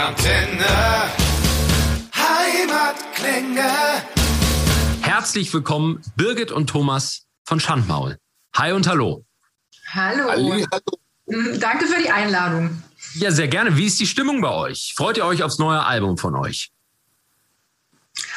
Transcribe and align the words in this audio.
Rockantenne. 0.00 0.64
Heimatklänge. 2.14 3.70
Herzlich 5.02 5.52
willkommen, 5.52 6.00
Birgit 6.16 6.52
und 6.52 6.68
Thomas 6.68 7.26
von 7.44 7.60
Schandmaul. 7.60 8.16
Hi 8.56 8.72
und 8.72 8.88
hallo. 8.88 9.26
Hallo. 9.92 10.30
Hallo. 10.30 10.66
Mm, 11.26 11.60
Danke 11.60 11.84
für 11.84 12.02
die 12.02 12.08
Einladung. 12.08 12.82
Ja, 13.14 13.30
sehr 13.30 13.48
gerne. 13.48 13.76
Wie 13.76 13.84
ist 13.84 14.00
die 14.00 14.06
Stimmung 14.06 14.40
bei 14.40 14.50
euch? 14.50 14.94
Freut 14.96 15.18
ihr 15.18 15.26
euch 15.26 15.42
aufs 15.42 15.58
neue 15.58 15.84
Album 15.84 16.16
von 16.16 16.34
euch? 16.34 16.72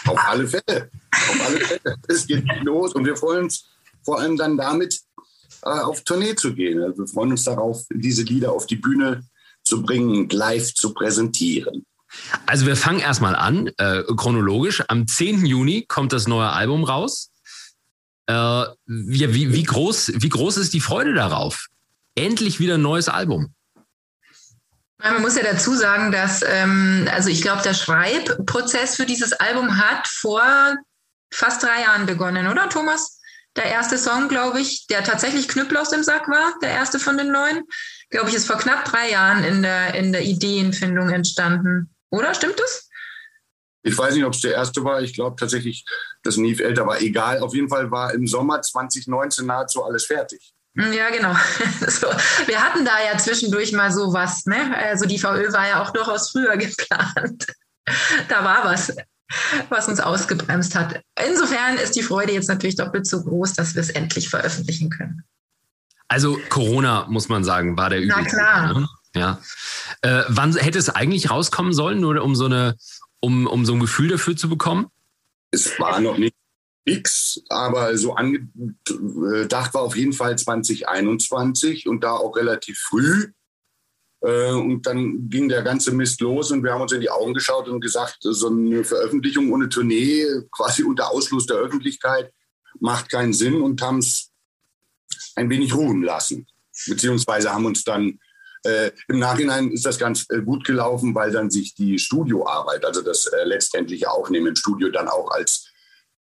Auf 0.05 0.20
alle 0.20 0.45
Fälle. 0.45 0.89
Auf 1.11 1.48
alle 1.48 1.59
Fälle. 1.59 1.95
Es 2.09 2.27
geht 2.27 2.45
los 2.64 2.93
und 2.93 3.05
wir 3.05 3.16
freuen 3.16 3.45
uns 3.45 3.70
vor 4.04 4.20
allem 4.20 4.36
dann 4.36 4.57
damit, 4.57 5.00
äh, 5.61 5.70
auf 5.70 6.04
Tournee 6.04 6.36
zu 6.36 6.54
gehen. 6.54 6.84
Also 6.84 6.98
wir 6.98 7.07
freuen 7.07 7.32
uns 7.32 7.45
darauf, 7.45 7.86
diese 7.89 8.23
Lieder 8.23 8.52
auf 8.52 8.66
die 8.66 8.75
Bühne 8.75 9.23
zu 9.64 9.82
bringen 9.82 10.18
und 10.18 10.34
live 10.34 10.73
zu 10.73 10.93
präsentieren. 10.93 11.86
Also 12.46 12.65
wir 12.65 12.75
fangen 12.75 13.00
erstmal 13.00 13.36
an, 13.36 13.71
äh, 13.78 14.04
chronologisch. 14.15 14.83
Am 14.88 15.07
10. 15.07 15.46
Juni 15.46 15.86
kommt 15.88 16.14
das 16.14 16.28
neue 16.28 16.50
Album 16.50 16.83
raus. 16.83 17.32
Äh, 18.28 18.33
ja, 18.33 18.75
wie, 18.88 19.54
wie, 19.54 19.64
groß, 19.64 20.14
wie 20.15 20.29
groß 20.29 20.57
ist 20.57 20.74
die 20.74 20.79
Freude 20.79 21.14
darauf? 21.14 21.68
Endlich 22.15 22.60
wieder 22.60 22.75
ein 22.75 22.82
neues 22.82 23.10
Album. 23.10 23.54
Man 25.00 25.21
muss 25.21 25.36
ja 25.36 25.43
dazu 25.43 25.75
sagen, 25.75 26.11
dass, 26.11 26.43
ähm, 26.47 27.10
also 27.11 27.30
ich 27.30 27.41
glaube, 27.41 27.61
der 27.64 27.74
Schreibprozess 27.74 28.96
für 28.96 29.05
dieses 29.05 29.33
Album 29.33 29.77
hat 29.77 30.07
vor 30.07 30.75
fast 31.30 31.64
drei 31.64 31.82
Jahren 31.82 32.05
begonnen, 32.05 32.47
oder 32.47 32.69
Thomas? 32.69 33.19
Der 33.55 33.66
erste 33.66 33.97
Song, 33.97 34.30
glaube 34.30 34.61
ich, 34.61 34.88
der 34.88 35.03
tatsächlich 35.03 35.47
Knüppel 35.47 35.77
aus 35.77 35.89
dem 35.89 36.03
Sack 36.03 36.27
war, 36.27 36.53
der 36.61 36.72
erste 36.72 37.00
von 37.00 37.17
den 37.17 37.31
neuen, 37.31 37.64
glaube 38.14 38.30
ich, 38.30 38.36
ist 38.36 38.48
vor 38.48 38.58
knapp 38.58 38.86
drei 38.86 39.09
Jahren 39.09 39.44
in 39.44 39.64
der, 39.64 39.95
in 39.95 40.14
der 40.14 40.22
Ideenfindung 40.22 41.09
entstanden. 41.09 41.90
Oder 42.12 42.34
stimmt 42.36 42.59
das? 42.59 42.88
Ich 43.81 43.97
weiß 43.97 44.14
nicht, 44.14 44.23
ob 44.23 44.33
es 44.33 44.42
der 44.42 44.53
erste 44.53 44.83
war. 44.83 45.02
Ich 45.02 45.16
glaube 45.16 45.36
tatsächlich, 45.36 45.83
dass 46.22 46.38
Neve 46.38 46.64
älter 46.64 46.86
war. 46.86 47.02
Egal. 47.02 47.39
Auf 47.39 47.55
jeden 47.55 47.70
Fall 47.70 47.89
war 47.89 48.14
im 48.14 48.28
Sommer 48.28 48.61
2019 48.61 49.47
nahezu 49.47 49.83
alles 49.83 50.05
fertig. 50.05 50.53
Ja, 50.75 51.09
genau. 51.09 51.36
So, 51.88 52.08
wir 52.45 52.64
hatten 52.64 52.86
da 52.86 53.03
ja 53.03 53.17
zwischendurch 53.17 53.73
mal 53.73 53.92
sowas. 53.92 54.45
Ne? 54.45 54.77
Also 54.77 55.05
die 55.05 55.20
VÖ 55.20 55.52
war 55.52 55.67
ja 55.67 55.81
auch 55.81 55.89
durchaus 55.89 56.30
früher 56.30 56.55
geplant. 56.58 57.48
Da 58.30 58.44
war 58.44 58.64
was, 58.64 58.95
was 59.70 59.88
uns 59.88 60.00
ausgebremst 60.00 60.75
hat. 60.75 61.02
Insofern 61.27 61.77
ist 61.77 61.95
die 61.95 62.03
Freude 62.03 62.33
jetzt 62.33 62.48
natürlich 62.48 62.75
doppelt 62.75 63.08
so 63.08 63.23
groß, 63.23 63.53
dass 63.53 63.73
wir 63.73 63.81
es 63.81 63.89
endlich 63.89 64.30
veröffentlichen 64.30 64.92
können. 64.92 65.23
Also 66.14 66.39
Corona, 66.50 67.08
muss 67.09 67.28
man 67.28 67.44
sagen, 67.44 67.75
war 67.75 67.89
der 67.89 68.02
Na 68.06 68.19
übliche. 68.19 68.36
klar. 68.36 68.73
ne? 68.80 68.89
Ja. 69.16 69.42
Äh, 70.03 70.23
wann 70.28 70.55
hätte 70.55 70.78
es 70.78 70.89
eigentlich 70.89 71.31
rauskommen 71.31 71.73
sollen, 71.73 72.00
nur 72.00 72.22
um 72.22 72.36
so 72.36 72.45
eine, 72.45 72.75
um, 73.20 73.47
um 73.47 73.66
so 73.66 73.73
ein 73.73 73.80
Gefühl 73.80 74.09
dafür 74.09 74.36
zu 74.38 74.47
bekommen? 74.47 74.88
Es 75.50 75.80
war 75.80 76.00
noch 76.00 76.20
nicht 76.20 76.36
fix, 76.88 77.42
aber 77.50 77.97
so 77.97 78.14
angedacht 78.14 79.73
war 79.73 79.81
auf 79.81 79.95
jeden 79.95 80.14
Fall 80.14 80.38
2021 80.38 81.88
und 81.88 82.03
da 82.03 82.11
auch 82.11 82.36
relativ 82.36 82.77
früh. 82.77 83.31
Äh, 84.22 84.52
Und 84.52 84.86
dann 84.86 85.30
ging 85.30 85.50
der 85.50 85.64
ganze 85.64 85.92
Mist 85.94 86.22
los 86.22 86.52
und 86.52 86.64
wir 86.64 86.73
haben 86.73 86.81
uns 86.81 86.92
in 86.92 87.02
die 87.02 87.09
Augen 87.09 87.33
geschaut 87.33 87.67
und 87.67 87.81
gesagt, 87.81 88.17
so 88.22 88.50
eine 88.50 88.83
Veröffentlichung 88.83 89.52
ohne 89.52 89.67
Tournee, 89.67 90.25
quasi 90.52 90.83
unter 90.83 91.09
Ausschluss 91.09 91.48
der 91.48 91.58
Öffentlichkeit, 91.58 92.31
macht 92.80 93.09
keinen 93.09 93.33
Sinn 93.33 93.61
und 93.61 93.81
haben 93.81 93.98
es 93.98 94.30
ein 95.36 95.50
wenig 95.50 95.73
ruhen 95.73 96.03
lassen. 96.03 96.48
Beziehungsweise 96.88 97.53
haben 97.53 97.66
uns 97.66 97.84
dann, 97.84 98.20
äh, 98.64 98.92
im 99.08 99.20
Nachhinein 99.20 99.72
ist 99.72 99.86
das 99.86 100.00
ganz 100.00 100.26
äh, 100.30 100.42
gut 100.42 100.66
gelaufen, 100.66 101.14
weil 101.14 101.31
dann 101.31 101.50
sich 101.50 101.76
die 101.76 102.00
Studioarbeit, 102.00 102.86
also 102.86 103.02
das 103.02 103.28
äh, 103.28 103.44
letztendliche 103.44 104.09
Aufnehmen 104.09 104.48
im 104.48 104.56
Studio 104.56 104.89
dann 104.89 105.08
auch 105.08 105.31
als 105.31 105.70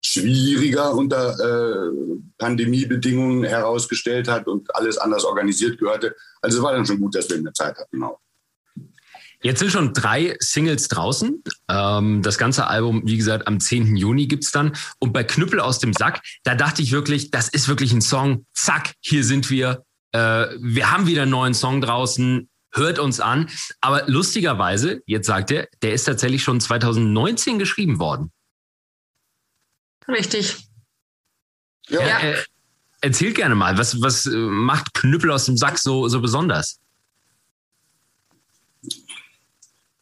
schwieriger 0.01 0.93
unter 0.93 1.33
äh, 1.39 1.91
Pandemiebedingungen 2.37 3.43
herausgestellt 3.43 4.27
hat 4.27 4.47
und 4.47 4.73
alles 4.75 4.97
anders 4.97 5.25
organisiert 5.25 5.79
gehörte. 5.79 6.15
Also 6.41 6.57
es 6.57 6.63
war 6.63 6.73
dann 6.73 6.85
schon 6.85 6.99
gut, 6.99 7.15
dass 7.15 7.29
wir 7.29 7.41
mehr 7.41 7.53
Zeit 7.53 7.77
hatten. 7.77 8.03
Auch. 8.03 8.19
Jetzt 9.43 9.59
sind 9.59 9.71
schon 9.71 9.93
drei 9.93 10.35
Singles 10.39 10.87
draußen. 10.87 11.43
Ähm, 11.69 12.21
das 12.23 12.37
ganze 12.37 12.67
Album, 12.67 13.03
wie 13.05 13.17
gesagt, 13.17 13.47
am 13.47 13.59
10. 13.59 13.95
Juni 13.95 14.27
gibt's 14.27 14.51
dann. 14.51 14.75
Und 14.99 15.13
bei 15.13 15.23
Knüppel 15.23 15.59
aus 15.59 15.79
dem 15.79 15.93
Sack, 15.93 16.21
da 16.43 16.55
dachte 16.55 16.81
ich 16.81 16.91
wirklich, 16.91 17.29
das 17.29 17.47
ist 17.47 17.67
wirklich 17.67 17.91
ein 17.93 18.01
Song. 18.01 18.45
Zack, 18.53 18.93
hier 18.99 19.23
sind 19.23 19.49
wir. 19.49 19.83
Äh, 20.11 20.47
wir 20.59 20.91
haben 20.91 21.05
wieder 21.05 21.23
einen 21.23 21.31
neuen 21.31 21.53
Song 21.53 21.81
draußen. 21.81 22.49
Hört 22.71 22.99
uns 22.99 23.19
an. 23.19 23.49
Aber 23.79 24.07
lustigerweise, 24.07 25.01
jetzt 25.05 25.27
sagt 25.27 25.51
er, 25.51 25.67
der 25.81 25.93
ist 25.93 26.05
tatsächlich 26.05 26.43
schon 26.43 26.59
2019 26.59 27.59
geschrieben 27.59 27.99
worden. 27.99 28.31
Richtig. 30.07 30.67
Ja, 31.89 32.05
Ja. 32.05 32.19
Äh, 32.19 32.43
erzählt 33.01 33.35
gerne 33.35 33.55
mal, 33.55 33.77
was, 33.77 34.01
was 34.01 34.25
äh, 34.25 34.35
macht 34.35 34.93
Knüppel 34.93 35.31
aus 35.31 35.45
dem 35.45 35.57
Sack 35.57 35.77
so, 35.77 36.07
so 36.07 36.21
besonders? 36.21 36.79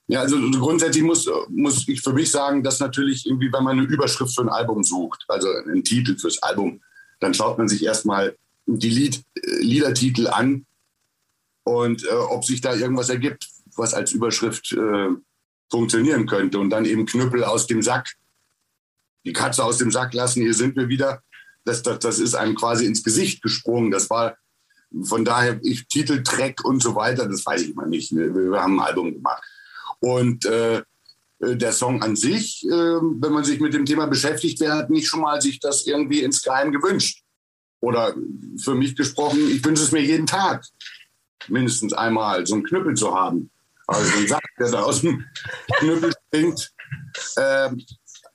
Ja, 0.07 0.21
also 0.21 0.37
grundsätzlich 0.51 1.03
muss, 1.03 1.27
muss 1.49 1.87
ich 1.87 2.01
für 2.01 2.13
mich 2.13 2.29
sagen, 2.29 2.61
dass 2.63 2.79
natürlich 2.79 3.25
irgendwie, 3.25 3.51
wenn 3.51 3.63
man 3.63 3.79
eine 3.79 3.87
Überschrift 3.87 4.35
für 4.35 4.41
ein 4.41 4.49
Album 4.49 4.83
sucht, 4.83 5.25
also 5.27 5.47
einen 5.49 5.83
Titel 5.83 6.17
fürs 6.17 6.41
Album, 6.43 6.81
dann 7.19 7.33
schaut 7.33 7.57
man 7.57 7.67
sich 7.67 7.83
erstmal 7.83 8.35
die 8.67 8.89
Lied, 8.89 9.23
äh, 9.35 9.61
Liedertitel 9.61 10.27
an 10.27 10.65
und 11.63 12.03
äh, 12.03 12.11
ob 12.11 12.45
sich 12.45 12.61
da 12.61 12.75
irgendwas 12.75 13.09
ergibt, 13.09 13.47
was 13.75 13.93
als 13.93 14.11
Überschrift 14.11 14.71
äh, 14.73 15.09
funktionieren 15.71 16.27
könnte. 16.27 16.59
Und 16.59 16.69
dann 16.69 16.85
eben 16.85 17.05
Knüppel 17.05 17.43
aus 17.43 17.65
dem 17.65 17.81
Sack, 17.81 18.13
die 19.25 19.33
Katze 19.33 19.63
aus 19.63 19.77
dem 19.77 19.91
Sack 19.91 20.13
lassen, 20.13 20.43
hier 20.43 20.53
sind 20.53 20.75
wir 20.75 20.87
wieder. 20.87 21.21
Das, 21.63 21.81
das, 21.81 21.97
das 21.99 22.19
ist 22.19 22.35
einem 22.35 22.53
quasi 22.53 22.85
ins 22.85 23.03
Gesicht 23.03 23.41
gesprungen. 23.41 23.89
Das 23.89 24.09
war 24.11 24.37
von 25.03 25.25
daher, 25.25 25.59
ich, 25.63 25.87
Titel, 25.87 26.21
Track 26.21 26.63
und 26.63 26.81
so 26.81 26.95
weiter, 26.95 27.27
das 27.27 27.43
weiß 27.43 27.63
ich 27.63 27.75
mal 27.75 27.87
nicht. 27.87 28.15
Wir, 28.15 28.33
wir 28.33 28.61
haben 28.61 28.79
ein 28.79 28.85
Album 28.85 29.13
gemacht. 29.13 29.43
Und 30.05 30.45
äh, 30.45 30.83
äh, 31.39 31.55
der 31.55 31.71
Song 31.71 32.03
an 32.03 32.15
sich, 32.15 32.63
äh, 32.63 32.69
wenn 32.69 33.33
man 33.33 33.43
sich 33.43 33.59
mit 33.59 33.73
dem 33.73 33.87
Thema 33.87 34.05
beschäftigt, 34.05 34.59
wer 34.59 34.75
hat 34.75 34.91
nicht 34.91 35.07
schon 35.07 35.21
mal 35.21 35.41
sich 35.41 35.59
das 35.59 35.87
irgendwie 35.87 36.21
insgeheim 36.21 36.71
gewünscht? 36.71 37.23
Oder 37.79 38.13
für 38.63 38.75
mich 38.75 38.95
gesprochen, 38.95 39.39
ich 39.49 39.65
wünsche 39.65 39.81
es 39.81 39.91
mir 39.91 40.03
jeden 40.03 40.27
Tag, 40.27 40.63
mindestens 41.47 41.91
einmal 41.93 42.45
so 42.45 42.53
einen 42.53 42.65
Knüppel 42.65 42.93
zu 42.93 43.15
haben. 43.15 43.49
Also 43.87 44.03
so 44.11 44.19
ein 44.19 44.27
Sack, 44.27 44.45
der 44.59 44.69
da 44.69 44.83
aus 44.83 45.01
dem 45.01 45.25
Knüppel 45.79 46.13
springt. 46.27 46.71
Ähm, 47.37 47.83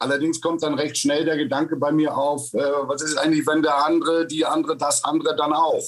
allerdings 0.00 0.40
kommt 0.40 0.64
dann 0.64 0.74
recht 0.74 0.98
schnell 0.98 1.24
der 1.24 1.36
Gedanke 1.36 1.76
bei 1.76 1.92
mir 1.92 2.16
auf, 2.16 2.52
äh, 2.52 2.58
was 2.58 3.02
ist 3.02 3.16
eigentlich, 3.16 3.46
wenn 3.46 3.62
der 3.62 3.86
andere, 3.86 4.26
die 4.26 4.44
andere, 4.44 4.76
das 4.76 5.04
andere 5.04 5.36
dann 5.36 5.52
auch 5.52 5.84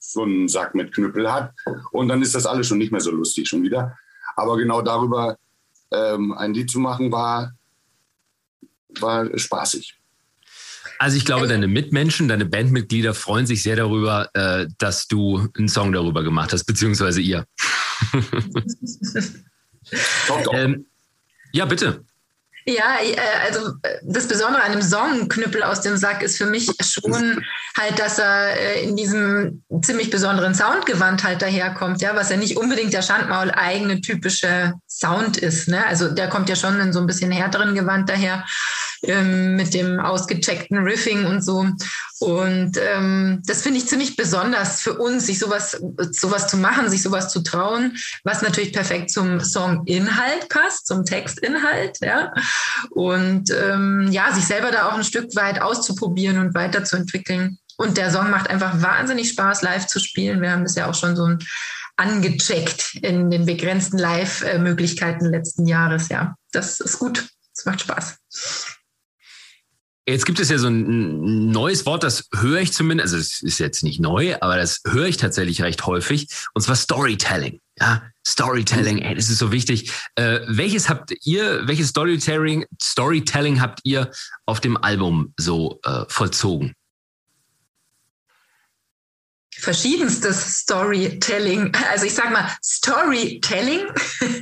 so 0.00 0.22
einen 0.22 0.48
Sack 0.48 0.74
mit 0.74 0.94
Knüppel 0.94 1.30
hat. 1.30 1.52
Und 1.92 2.08
dann 2.08 2.22
ist 2.22 2.34
das 2.34 2.46
alles 2.46 2.66
schon 2.66 2.78
nicht 2.78 2.92
mehr 2.92 3.02
so 3.02 3.10
lustig 3.10 3.46
schon 3.46 3.62
wieder. 3.62 3.98
Aber 4.36 4.56
genau 4.56 4.82
darüber 4.82 5.38
ähm, 5.90 6.32
ein 6.32 6.54
Lied 6.54 6.70
zu 6.70 6.78
machen, 6.78 7.10
war, 7.10 7.52
war 9.00 9.36
spaßig. 9.36 9.98
Also 10.98 11.16
ich 11.16 11.24
glaube, 11.24 11.46
deine 11.46 11.68
Mitmenschen, 11.68 12.28
deine 12.28 12.46
Bandmitglieder 12.46 13.12
freuen 13.12 13.46
sich 13.46 13.62
sehr 13.62 13.76
darüber, 13.76 14.30
äh, 14.34 14.66
dass 14.78 15.08
du 15.08 15.48
einen 15.56 15.68
Song 15.68 15.92
darüber 15.92 16.22
gemacht 16.22 16.52
hast, 16.52 16.64
beziehungsweise 16.64 17.20
ihr. 17.20 17.46
Doch, 20.26 20.42
doch. 20.42 20.52
Ähm, 20.54 20.86
ja, 21.52 21.64
bitte. 21.64 22.04
Ja, 22.68 22.96
äh, 23.00 23.16
also 23.44 23.74
äh, 23.82 23.98
das 24.02 24.26
Besondere 24.26 24.62
an 24.62 24.72
dem 24.72 24.82
Song 24.82 25.28
aus 25.62 25.82
dem 25.82 25.96
Sack 25.96 26.22
ist 26.22 26.36
für 26.36 26.46
mich 26.46 26.68
schon 26.80 27.40
halt, 27.78 27.98
dass 27.98 28.18
er 28.18 28.58
äh, 28.58 28.82
in 28.82 28.96
diesem 28.96 29.62
ziemlich 29.82 30.10
besonderen 30.10 30.52
Soundgewand 30.52 31.22
halt 31.22 31.42
daherkommt, 31.42 32.02
ja, 32.02 32.16
was 32.16 32.30
ja 32.30 32.36
nicht 32.36 32.56
unbedingt 32.56 32.92
der 32.92 33.02
Schandmaul 33.02 33.52
eigene 33.52 34.00
typische 34.00 34.72
Sound 34.88 35.36
ist. 35.36 35.68
Ne? 35.68 35.86
Also 35.86 36.08
der 36.08 36.28
kommt 36.28 36.48
ja 36.48 36.56
schon 36.56 36.80
in 36.80 36.92
so 36.92 36.98
ein 36.98 37.06
bisschen 37.06 37.30
härteren 37.30 37.76
Gewand 37.76 38.08
daher 38.08 38.44
ähm, 39.02 39.56
mit 39.56 39.74
dem 39.74 40.00
ausgecheckten 40.00 40.78
Riffing 40.78 41.24
und 41.26 41.44
so. 41.44 41.66
Und 42.18 42.78
ähm, 42.78 43.42
das 43.46 43.62
finde 43.62 43.78
ich 43.78 43.88
ziemlich 43.88 44.16
besonders 44.16 44.80
für 44.80 44.94
uns, 44.94 45.26
sich 45.26 45.38
sowas, 45.38 45.80
sowas 46.12 46.48
zu 46.48 46.56
machen, 46.56 46.88
sich 46.88 47.02
sowas 47.02 47.30
zu 47.30 47.42
trauen, 47.42 47.96
was 48.24 48.42
natürlich 48.42 48.72
perfekt 48.72 49.10
zum 49.10 49.40
Songinhalt 49.40 50.48
passt, 50.48 50.86
zum 50.86 51.04
Textinhalt, 51.04 51.98
ja. 52.00 52.32
Und 52.90 53.50
ähm, 53.50 54.08
ja, 54.10 54.32
sich 54.32 54.46
selber 54.46 54.70
da 54.70 54.88
auch 54.88 54.94
ein 54.94 55.04
Stück 55.04 55.34
weit 55.36 55.60
auszuprobieren 55.60 56.38
und 56.38 56.54
weiterzuentwickeln. 56.54 57.58
Und 57.76 57.98
der 57.98 58.10
Song 58.10 58.30
macht 58.30 58.48
einfach 58.48 58.80
wahnsinnig 58.80 59.30
Spaß, 59.30 59.62
live 59.62 59.86
zu 59.86 60.00
spielen. 60.00 60.40
Wir 60.40 60.52
haben 60.52 60.64
das 60.64 60.76
ja 60.76 60.88
auch 60.88 60.94
schon 60.94 61.14
so 61.14 61.28
angecheckt 61.96 62.94
in 63.02 63.30
den 63.30 63.46
begrenzten 63.46 63.98
Live-Möglichkeiten 63.98 65.26
letzten 65.26 65.66
Jahres. 65.66 66.08
Ja, 66.08 66.36
das 66.52 66.80
ist 66.80 66.98
gut. 66.98 67.28
Es 67.54 67.64
macht 67.64 67.80
Spaß. 67.82 68.18
Jetzt 70.08 70.24
gibt 70.24 70.38
es 70.38 70.50
ja 70.50 70.58
so 70.58 70.68
ein 70.68 71.50
neues 71.50 71.84
Wort, 71.84 72.04
das 72.04 72.28
höre 72.32 72.60
ich 72.60 72.72
zumindest, 72.72 73.12
also 73.12 73.16
es 73.16 73.42
ist 73.42 73.58
jetzt 73.58 73.82
nicht 73.82 73.98
neu, 73.98 74.36
aber 74.40 74.56
das 74.56 74.80
höre 74.86 75.06
ich 75.06 75.16
tatsächlich 75.16 75.62
recht 75.62 75.84
häufig, 75.84 76.28
und 76.54 76.62
zwar 76.62 76.76
Storytelling. 76.76 77.60
Ja, 77.80 78.04
Storytelling, 78.24 78.98
ey, 78.98 79.16
das 79.16 79.28
ist 79.28 79.38
so 79.38 79.50
wichtig. 79.50 79.90
Äh, 80.14 80.40
welches 80.46 80.88
habt 80.88 81.12
ihr, 81.24 81.66
welches 81.66 81.88
Storytelling, 81.88 82.64
Storytelling 82.80 83.60
habt 83.60 83.80
ihr 83.82 84.12
auf 84.46 84.60
dem 84.60 84.76
Album 84.76 85.34
so 85.36 85.80
äh, 85.84 86.04
vollzogen? 86.08 86.74
Verschiedenstes 89.66 90.60
Storytelling. 90.60 91.72
Also 91.90 92.06
ich 92.06 92.14
sag 92.14 92.30
mal, 92.30 92.48
Storytelling 92.62 93.80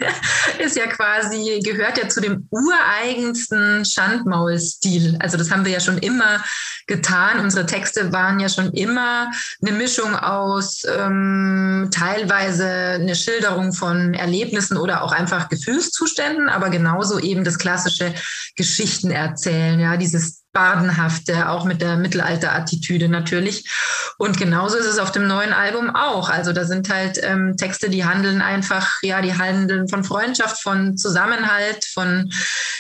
ist 0.59 0.76
ja 0.76 0.87
quasi, 0.87 1.61
gehört 1.65 1.97
ja 1.97 2.11
zu 2.11 2.21
dem 2.21 2.47
ureigensten 2.50 3.87
Schandmaul-Stil. 3.87 5.17
Also 5.21 5.38
das 5.38 5.50
haben 5.50 5.65
wir 5.65 5.73
ja 5.73 5.81
schon 5.81 5.97
immer 5.97 6.44
getan. 6.87 7.41
Unsere 7.41 7.65
Texte 7.65 8.12
waren 8.12 8.38
ja 8.38 8.50
schon 8.50 8.71
immer 8.73 9.31
eine 9.62 9.73
Mischung 9.73 10.15
aus 10.15 10.82
ähm, 10.94 11.88
teilweise 11.91 12.69
eine 12.69 13.17
Schilderung 13.17 13.73
von 13.73 14.12
Erlebnissen 14.12 14.77
oder 14.77 15.03
auch 15.03 15.12
einfach 15.12 15.49
Gefühlszuständen, 15.49 16.50
aber 16.50 16.69
genauso 16.69 17.19
eben 17.19 17.44
das 17.44 17.56
klassische 17.56 18.12
Geschichten 18.56 19.11
erzählen, 19.11 19.81
ja, 19.81 19.97
dieses 19.97 20.44
Badenhafte, 20.55 21.51
auch 21.51 21.65
mit 21.65 21.83
der 21.83 21.97
Mittelalter-Attitüde 21.97 23.09
natürlich. 23.09 23.69
Und 24.17 24.39
genauso 24.39 24.79
ist 24.79 24.87
es 24.87 24.99
auf 24.99 25.12
dem 25.12 25.27
neuen 25.27 25.53
Album 25.53 25.95
auch. 25.95 26.31
Also 26.31 26.53
da 26.53 26.65
sind 26.65 26.89
halt 26.89 27.19
ähm, 27.23 27.56
Texte, 27.56 27.91
die 27.91 28.05
handeln 28.05 28.41
einfach, 28.41 28.89
ja, 29.03 29.21
die 29.21 29.37
handeln 29.37 29.89
von 29.89 30.05
Freundschaft, 30.05 30.62
von 30.62 30.97
Zusammenhalt, 30.97 31.85
von 31.93 32.31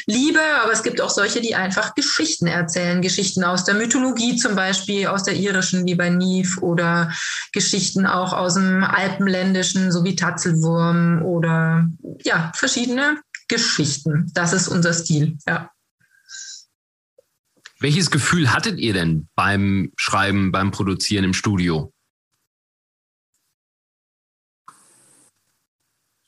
Liebe, 0.06 0.40
aber 0.62 0.72
es 0.72 0.84
gibt 0.84 1.00
auch 1.00 1.10
solche, 1.10 1.40
die 1.40 1.56
einfach 1.56 1.94
Geschichten 1.94 2.46
erzählen. 2.46 3.02
Geschichten 3.02 3.42
aus 3.42 3.64
der 3.64 3.74
Mythologie 3.74 4.36
zum 4.36 4.54
Beispiel, 4.54 5.08
aus 5.08 5.24
der 5.24 5.34
irischen, 5.34 5.84
wie 5.86 5.96
bei 5.96 6.10
Neve, 6.10 6.60
oder 6.60 7.12
Geschichten 7.52 8.06
auch 8.06 8.32
aus 8.32 8.54
dem 8.54 8.84
Alpenländischen, 8.84 9.90
so 9.90 10.04
wie 10.04 10.14
Tatzelwurm 10.14 11.22
oder 11.22 11.86
ja, 12.22 12.52
verschiedene 12.54 13.18
Geschichten. 13.48 14.30
Das 14.34 14.52
ist 14.52 14.68
unser 14.68 14.92
Stil, 14.92 15.36
ja. 15.48 15.70
Welches 17.84 18.10
Gefühl 18.10 18.50
hattet 18.50 18.78
ihr 18.78 18.94
denn 18.94 19.28
beim 19.34 19.92
Schreiben, 19.98 20.52
beim 20.52 20.70
Produzieren 20.70 21.22
im 21.22 21.34
Studio? 21.34 21.92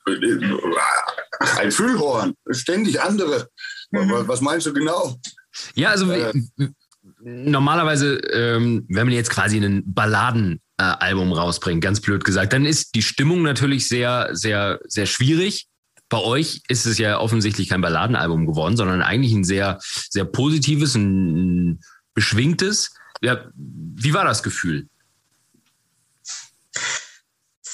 Ein 0.05 1.73
Füllhorn, 1.73 2.35
ständig 2.51 3.01
andere. 3.01 3.49
Mhm. 3.91 4.29
Was 4.29 4.43
meinst 4.43 4.67
du 4.67 4.75
genau? 4.75 5.19
Ja, 5.75 5.93
also 5.93 6.13
äh, 6.13 6.35
normalerweise, 7.21 8.17
ähm, 8.35 8.85
wenn 8.91 9.07
man 9.07 9.15
jetzt 9.15 9.31
quasi 9.31 9.57
ein 9.57 9.83
Balladenalbum 9.87 10.61
äh, 11.31 11.35
rausbringt, 11.35 11.83
ganz 11.83 12.03
blöd 12.03 12.23
gesagt, 12.23 12.53
dann 12.53 12.67
ist 12.67 12.95
die 12.95 13.01
Stimmung 13.01 13.41
natürlich 13.41 13.89
sehr, 13.89 14.29
sehr, 14.33 14.79
sehr 14.85 15.07
schwierig 15.07 15.69
bei 16.09 16.19
euch 16.19 16.63
ist 16.69 16.87
es 16.87 16.99
ja 16.99 17.19
offensichtlich 17.19 17.69
kein 17.69 17.81
Balladenalbum 17.81 18.47
geworden, 18.47 18.77
sondern 18.77 19.03
eigentlich 19.03 19.33
ein 19.33 19.45
sehr, 19.45 19.79
sehr 19.83 20.25
positives, 20.25 20.95
ein 20.95 21.81
beschwingtes. 22.15 22.95
Ja, 23.23 23.47
wie 23.55 24.15
war 24.15 24.25
das 24.25 24.43
Gefühl? 24.43 24.89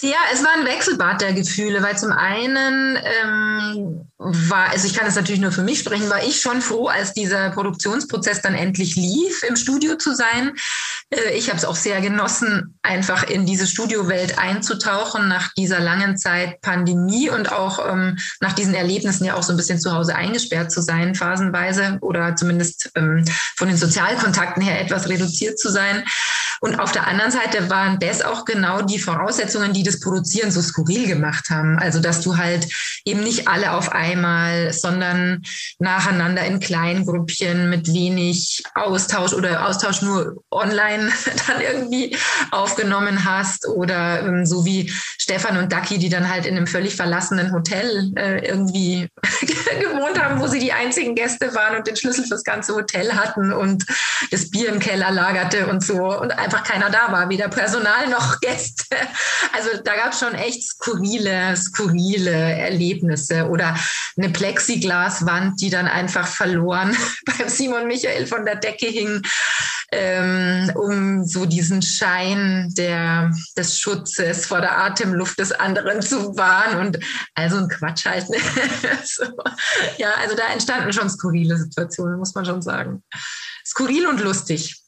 Ja, 0.03 0.17
es 0.33 0.43
war 0.43 0.51
ein 0.59 0.67
Wechselbad 0.67 1.21
der 1.21 1.33
Gefühle, 1.33 1.81
weil 1.81 1.97
zum 1.97 2.11
einen 2.11 2.99
ähm, 3.05 4.11
war, 4.19 4.71
also 4.71 4.89
ich 4.89 4.95
kann 4.95 5.07
es 5.07 5.15
natürlich 5.15 5.41
nur 5.41 5.53
für 5.53 5.63
mich 5.63 5.79
sprechen, 5.79 6.11
war 6.11 6.25
ich 6.25 6.41
schon 6.41 6.61
froh, 6.61 6.89
als 6.89 7.13
dieser 7.13 7.51
Produktionsprozess 7.51 8.43
dann 8.43 8.57
endlich 8.57 8.97
lief, 8.97 9.45
im 9.45 9.55
Studio 9.55 9.97
zu 9.97 10.13
sein. 10.13 10.57
Äh, 11.11 11.35
ich 11.39 11.49
habe 11.49 11.59
es 11.59 11.65
auch 11.65 11.77
sehr 11.77 12.01
genossen, 12.01 12.77
einfach 12.83 13.23
in 13.25 13.47
diese 13.47 13.67
Studiowelt 13.67 14.39
einzutauchen 14.39 15.29
nach 15.29 15.53
dieser 15.55 15.81
langen 15.81 16.17
Zeit 16.17 16.61
Pandemie 16.61 17.31
und 17.31 17.53
auch 17.53 17.79
ähm, 17.89 18.19
nach 18.41 18.53
diesen 18.53 18.75
Erlebnissen 18.75 19.25
ja 19.25 19.35
auch 19.35 19.43
so 19.43 19.53
ein 19.53 19.57
bisschen 19.57 19.81
zu 19.81 19.93
Hause 19.93 20.17
eingesperrt 20.17 20.73
zu 20.73 20.83
sein, 20.83 21.15
phasenweise 21.15 21.99
oder 22.01 22.35
zumindest 22.35 22.91
ähm, 22.97 23.25
von 23.57 23.69
den 23.69 23.77
Sozialkontakten 23.77 24.63
her 24.63 24.81
etwas 24.81 25.09
reduziert 25.09 25.59
zu 25.59 25.71
sein. 25.71 26.05
Und 26.63 26.79
auf 26.79 26.93
der 26.93 27.09
anderen 27.09 27.33
Seite 27.33 27.71
waren 27.71 27.99
das 27.99 28.23
auch 28.23 28.45
genau 28.45 28.83
die 28.83 29.01
Voraussetzungen, 29.01 29.73
die 29.73 29.83
das 29.83 29.99
Produzieren 29.99 30.53
so 30.53 30.63
skurril 30.63 31.09
gemacht 31.09 31.51
haben. 31.51 31.77
Also, 31.77 31.99
dass 31.99 32.21
du 32.21 32.37
halt 32.37 32.69
eben 33.05 33.25
nicht 33.25 33.49
alle 33.49 33.73
auf 33.73 33.91
einmal, 33.91 34.73
sondern 34.73 35.43
nacheinander 35.81 36.45
in 36.45 36.61
kleinen 36.61 37.05
Gruppchen 37.05 37.69
mit 37.69 37.93
wenig 37.93 38.63
Austausch 38.77 39.33
oder 39.33 39.67
Austausch 39.67 40.03
nur 40.03 40.45
online 40.53 41.11
dann 41.49 41.61
irgendwie 41.61 42.17
aufgenommen 42.73 43.25
hast 43.25 43.69
oder 43.69 44.23
ähm, 44.23 44.47
so 44.47 44.65
wie 44.65 44.91
Stefan 45.19 45.57
und 45.59 45.73
Ducky, 45.73 45.99
die 45.99 46.09
dann 46.09 46.29
halt 46.29 46.47
in 46.47 46.57
einem 46.57 46.67
völlig 46.67 46.97
verlassenen 46.97 47.53
Hotel 47.53 48.13
äh, 48.17 48.47
irgendwie 48.47 49.09
gewohnt 49.81 50.21
haben, 50.21 50.41
wo 50.41 50.47
sie 50.47 50.59
die 50.59 50.73
einzigen 50.73 51.15
Gäste 51.15 51.55
waren 51.55 51.77
und 51.77 51.87
den 51.87 51.97
Schlüssel 51.97 52.25
fürs 52.25 52.45
ganze 52.45 52.75
Hotel 52.75 53.13
hatten 53.13 53.53
und 53.53 53.85
das 54.31 54.51
Bier 54.51 54.71
im 54.71 54.79
Keller 54.79 55.11
lagerte 55.11 55.67
und 55.67 55.85
so 55.85 56.19
und 56.19 56.33
einfach 56.33 56.65
keiner 56.65 56.91
da 56.91 57.13
war, 57.13 57.29
weder 57.29 57.49
Personal 57.49 58.09
noch 58.09 58.41
Gäste. 58.41 58.97
Also 59.53 59.71
da 59.85 59.95
gab 59.97 60.13
es 60.13 60.21
schon 60.21 60.35
echt 60.35 60.63
skurrile, 60.63 61.57
skurrile 61.57 62.31
Erlebnisse 62.31 63.49
oder 63.49 63.77
eine 64.17 64.31
Plexiglaswand, 64.31 65.61
die 65.61 65.71
dann 65.71 65.87
einfach 65.87 66.27
verloren 66.27 66.97
beim 67.27 67.49
Simon 67.49 67.87
Michael 67.87 68.27
von 68.27 68.45
der 68.45 68.57
Decke 68.57 68.87
hing, 68.87 69.23
ähm, 69.93 70.73
um 70.75 71.25
so 71.25 71.45
diesen 71.45 71.83
Schein 71.83 72.62
der, 72.71 73.33
des 73.57 73.79
Schutzes 73.79 74.47
vor 74.47 74.61
der 74.61 74.79
Atemluft 74.79 75.39
des 75.39 75.53
anderen 75.53 76.03
zu 76.03 76.37
wahren 76.37 76.87
und 76.87 76.99
also 77.35 77.57
ein 77.57 77.69
Quatsch 77.69 78.07
halt. 78.07 78.29
Ne? 78.31 78.39
so. 79.05 79.25
Ja, 79.99 80.11
also 80.21 80.37
da 80.37 80.49
entstanden 80.53 80.93
schon 80.93 81.11
skurrile 81.11 81.57
Situationen, 81.57 82.19
muss 82.19 82.35
man 82.35 82.45
schon 82.45 82.63
sagen. 82.63 83.03
Skurril 83.65 84.07
und 84.07 84.21
lustig. 84.21 84.83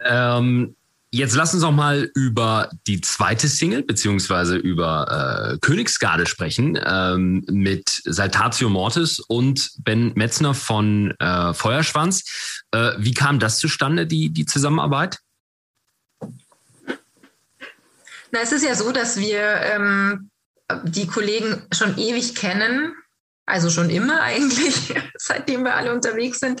Ähm, 0.00 0.76
jetzt 1.10 1.34
lass 1.34 1.54
uns 1.54 1.62
auch 1.62 1.72
mal 1.72 2.10
über 2.14 2.70
die 2.86 3.00
zweite 3.00 3.48
Single 3.48 3.82
beziehungsweise 3.82 4.56
über 4.56 5.52
äh, 5.54 5.58
Königsgarde 5.58 6.26
sprechen 6.26 6.78
ähm, 6.84 7.44
mit 7.48 7.88
Saltatio 8.04 8.68
Mortis 8.68 9.18
und 9.20 9.70
Ben 9.78 10.12
Metzner 10.14 10.54
von 10.54 11.14
äh, 11.18 11.54
Feuerschwanz. 11.54 12.62
Äh, 12.72 12.92
wie 12.98 13.14
kam 13.14 13.38
das 13.38 13.58
zustande, 13.58 14.06
die, 14.06 14.30
die 14.30 14.46
Zusammenarbeit? 14.46 15.18
Na, 18.30 18.40
es 18.40 18.52
ist 18.52 18.64
ja 18.64 18.74
so, 18.74 18.92
dass 18.92 19.18
wir 19.18 19.40
ähm, 19.40 20.30
die 20.84 21.06
Kollegen 21.06 21.66
schon 21.72 21.96
ewig 21.98 22.34
kennen, 22.34 22.94
also 23.46 23.70
schon 23.70 23.90
immer 23.90 24.20
eigentlich, 24.22 24.94
seitdem 25.16 25.64
wir 25.64 25.74
alle 25.74 25.92
unterwegs 25.92 26.38
sind. 26.40 26.60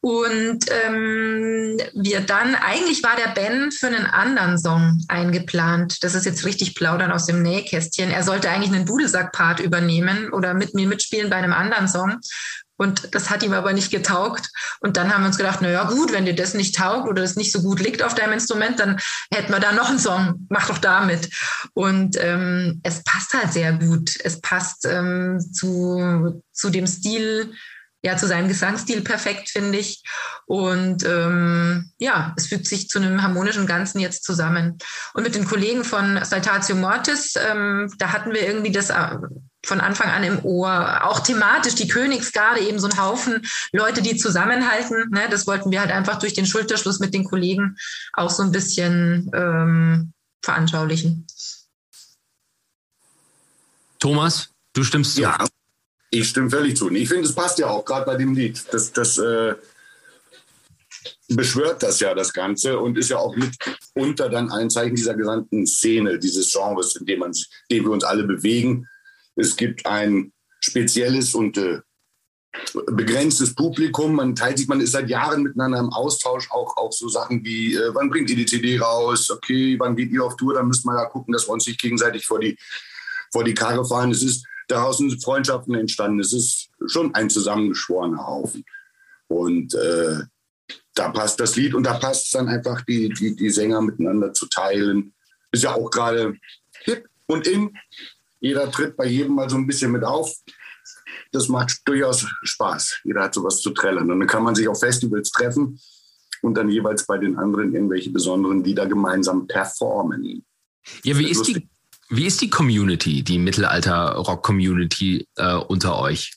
Und 0.00 0.66
ähm, 0.84 1.76
wir 1.92 2.20
dann, 2.20 2.54
eigentlich 2.54 3.02
war 3.02 3.16
der 3.16 3.32
Ben 3.32 3.72
für 3.72 3.88
einen 3.88 4.06
anderen 4.06 4.56
Song 4.56 5.02
eingeplant. 5.08 6.04
Das 6.04 6.14
ist 6.14 6.24
jetzt 6.24 6.44
richtig 6.44 6.76
plaudern 6.76 7.10
aus 7.10 7.26
dem 7.26 7.42
Nähkästchen. 7.42 8.12
Er 8.12 8.22
sollte 8.22 8.48
eigentlich 8.48 8.72
einen 8.72 8.86
Dudelsack-Part 8.86 9.58
übernehmen 9.58 10.32
oder 10.32 10.54
mit 10.54 10.72
mir 10.74 10.86
mitspielen 10.86 11.30
bei 11.30 11.36
einem 11.36 11.52
anderen 11.52 11.88
Song. 11.88 12.20
Und 12.78 13.14
das 13.14 13.28
hat 13.28 13.42
ihm 13.42 13.52
aber 13.52 13.72
nicht 13.72 13.90
getaugt. 13.90 14.50
Und 14.80 14.96
dann 14.96 15.12
haben 15.12 15.22
wir 15.22 15.26
uns 15.26 15.36
gedacht, 15.36 15.58
na 15.60 15.68
ja, 15.68 15.84
gut, 15.84 16.12
wenn 16.12 16.24
dir 16.24 16.34
das 16.34 16.54
nicht 16.54 16.76
taugt 16.76 17.08
oder 17.08 17.20
das 17.20 17.36
nicht 17.36 17.52
so 17.52 17.60
gut 17.60 17.80
liegt 17.80 18.02
auf 18.02 18.14
deinem 18.14 18.32
Instrument, 18.32 18.78
dann 18.78 18.98
hätten 19.32 19.52
wir 19.52 19.60
da 19.60 19.72
noch 19.72 19.90
einen 19.90 19.98
Song. 19.98 20.46
Mach 20.48 20.68
doch 20.68 20.78
damit. 20.78 21.28
Und 21.74 22.16
ähm, 22.20 22.80
es 22.84 23.02
passt 23.02 23.34
halt 23.34 23.52
sehr 23.52 23.72
gut. 23.72 24.12
Es 24.22 24.40
passt 24.40 24.86
ähm, 24.86 25.40
zu, 25.52 26.42
zu 26.52 26.70
dem 26.70 26.86
Stil, 26.86 27.52
ja, 28.02 28.16
zu 28.16 28.28
seinem 28.28 28.46
Gesangsstil 28.46 29.00
perfekt, 29.00 29.48
finde 29.48 29.78
ich. 29.78 30.02
Und 30.46 31.04
ähm, 31.04 31.90
ja, 31.98 32.32
es 32.36 32.46
fügt 32.46 32.66
sich 32.68 32.88
zu 32.88 33.00
einem 33.00 33.22
harmonischen 33.22 33.66
Ganzen 33.66 33.98
jetzt 33.98 34.22
zusammen. 34.22 34.78
Und 35.14 35.24
mit 35.24 35.34
den 35.34 35.46
Kollegen 35.46 35.82
von 35.82 36.24
Saltatio 36.24 36.76
Mortis, 36.76 37.34
ähm, 37.36 37.92
da 37.98 38.12
hatten 38.12 38.32
wir 38.32 38.46
irgendwie 38.46 38.70
das 38.70 38.90
äh, 38.90 39.16
von 39.68 39.80
Anfang 39.80 40.08
an 40.08 40.24
im 40.24 40.44
Ohr. 40.44 41.04
Auch 41.04 41.20
thematisch, 41.20 41.74
die 41.74 41.86
Königsgarde, 41.86 42.60
eben 42.62 42.80
so 42.80 42.88
ein 42.88 43.00
Haufen 43.00 43.46
Leute, 43.72 44.02
die 44.02 44.16
zusammenhalten. 44.16 45.10
Ne? 45.10 45.28
Das 45.30 45.46
wollten 45.46 45.70
wir 45.70 45.80
halt 45.80 45.92
einfach 45.92 46.18
durch 46.18 46.32
den 46.32 46.46
Schulterschluss 46.46 46.98
mit 46.98 47.14
den 47.14 47.24
Kollegen 47.24 47.76
auch 48.14 48.30
so 48.30 48.42
ein 48.42 48.50
bisschen 48.50 49.30
ähm, 49.34 50.12
veranschaulichen. 50.42 51.26
Thomas, 53.98 54.48
du 54.72 54.82
stimmst 54.82 55.14
zu. 55.14 55.22
Ja, 55.22 55.44
ich 56.10 56.28
stimme 56.30 56.50
völlig 56.50 56.76
zu. 56.76 56.90
Ich 56.90 57.08
finde, 57.08 57.28
es 57.28 57.34
passt 57.34 57.58
ja 57.58 57.66
auch 57.66 57.84
gerade 57.84 58.06
bei 58.06 58.16
dem 58.16 58.34
Lied. 58.34 58.64
Das, 58.72 58.92
das 58.92 59.18
äh, 59.18 59.54
beschwört 61.28 61.82
das 61.82 62.00
ja 62.00 62.14
das 62.14 62.32
Ganze 62.32 62.78
und 62.78 62.96
ist 62.96 63.10
ja 63.10 63.18
auch 63.18 63.36
mitunter 63.36 64.30
dann 64.30 64.50
ein 64.50 64.70
Zeichen 64.70 64.94
dieser 64.94 65.14
gesamten 65.14 65.66
Szene, 65.66 66.18
dieses 66.18 66.52
Genres, 66.52 66.96
in 66.96 67.04
dem, 67.04 67.18
man, 67.18 67.32
in 67.32 67.76
dem 67.76 67.84
wir 67.84 67.90
uns 67.90 68.04
alle 68.04 68.24
bewegen. 68.24 68.88
Es 69.38 69.56
gibt 69.56 69.86
ein 69.86 70.32
spezielles 70.60 71.34
und 71.34 71.56
äh, 71.56 71.80
begrenztes 72.86 73.54
Publikum, 73.54 74.16
man 74.16 74.34
teilt 74.34 74.58
sich, 74.58 74.68
man 74.68 74.80
ist 74.80 74.92
seit 74.92 75.08
Jahren 75.08 75.42
miteinander 75.42 75.78
im 75.78 75.90
Austausch, 75.90 76.50
auch, 76.50 76.76
auch 76.76 76.92
so 76.92 77.08
Sachen 77.08 77.44
wie, 77.44 77.74
äh, 77.74 77.94
wann 77.94 78.10
bringt 78.10 78.30
ihr 78.30 78.36
die 78.36 78.46
CD 78.46 78.78
raus, 78.78 79.30
okay, 79.30 79.78
wann 79.78 79.96
geht 79.96 80.10
ihr 80.10 80.24
auf 80.24 80.36
Tour, 80.36 80.54
dann 80.54 80.66
müssen 80.66 80.88
wir 80.88 81.00
ja 81.00 81.08
gucken, 81.08 81.32
dass 81.32 81.46
wir 81.46 81.52
uns 81.52 81.66
nicht 81.66 81.80
gegenseitig 81.80 82.26
vor 82.26 82.40
die, 82.40 82.58
vor 83.32 83.44
die 83.44 83.54
Karre 83.54 83.84
fahren. 83.84 84.10
Es 84.10 84.22
ist 84.22 84.44
daraus 84.68 84.98
sind 84.98 85.22
Freundschaften 85.22 85.74
entstanden. 85.74 86.20
Es 86.20 86.32
ist 86.32 86.70
schon 86.86 87.14
ein 87.14 87.28
zusammengeschworener 87.28 88.24
Haufen. 88.26 88.64
Und 89.26 89.74
äh, 89.74 90.20
da 90.94 91.08
passt 91.10 91.40
das 91.40 91.56
Lied 91.56 91.74
und 91.74 91.84
da 91.84 91.94
passt 91.94 92.26
es 92.26 92.30
dann 92.30 92.48
einfach, 92.48 92.82
die, 92.82 93.08
die, 93.08 93.34
die 93.34 93.50
Sänger 93.50 93.80
miteinander 93.80 94.32
zu 94.32 94.46
teilen. 94.46 95.14
Ist 95.50 95.64
ja 95.64 95.74
auch 95.74 95.90
gerade 95.90 96.34
hip 96.84 97.08
und 97.26 97.46
in. 97.46 97.76
Jeder 98.40 98.70
tritt 98.70 98.96
bei 98.96 99.06
jedem 99.06 99.34
mal 99.34 99.50
so 99.50 99.56
ein 99.56 99.66
bisschen 99.66 99.92
mit 99.92 100.04
auf 100.04 100.32
das 101.32 101.48
macht 101.48 101.80
durchaus 101.84 102.26
Spaß. 102.42 103.00
Jeder 103.04 103.24
hat 103.24 103.34
sowas 103.34 103.60
zu 103.60 103.70
trällern. 103.70 104.10
Und 104.10 104.20
dann 104.20 104.28
kann 104.28 104.42
man 104.42 104.54
sich 104.54 104.68
auf 104.68 104.80
Festivals 104.80 105.30
treffen 105.30 105.80
und 106.42 106.54
dann 106.54 106.68
jeweils 106.68 107.06
bei 107.06 107.18
den 107.18 107.36
anderen 107.36 107.74
irgendwelche 107.74 108.10
besonderen 108.10 108.64
Lieder 108.64 108.86
gemeinsam 108.86 109.46
performen. 109.46 110.44
Ja, 111.02 111.18
wie 111.18 111.28
ist, 111.28 111.46
die, 111.46 111.68
wie 112.08 112.26
ist 112.26 112.40
die 112.40 112.50
Community, 112.50 113.22
die 113.22 113.38
Mittelalter-Rock-Community 113.38 115.26
äh, 115.36 115.54
unter 115.54 115.98
euch? 115.98 116.36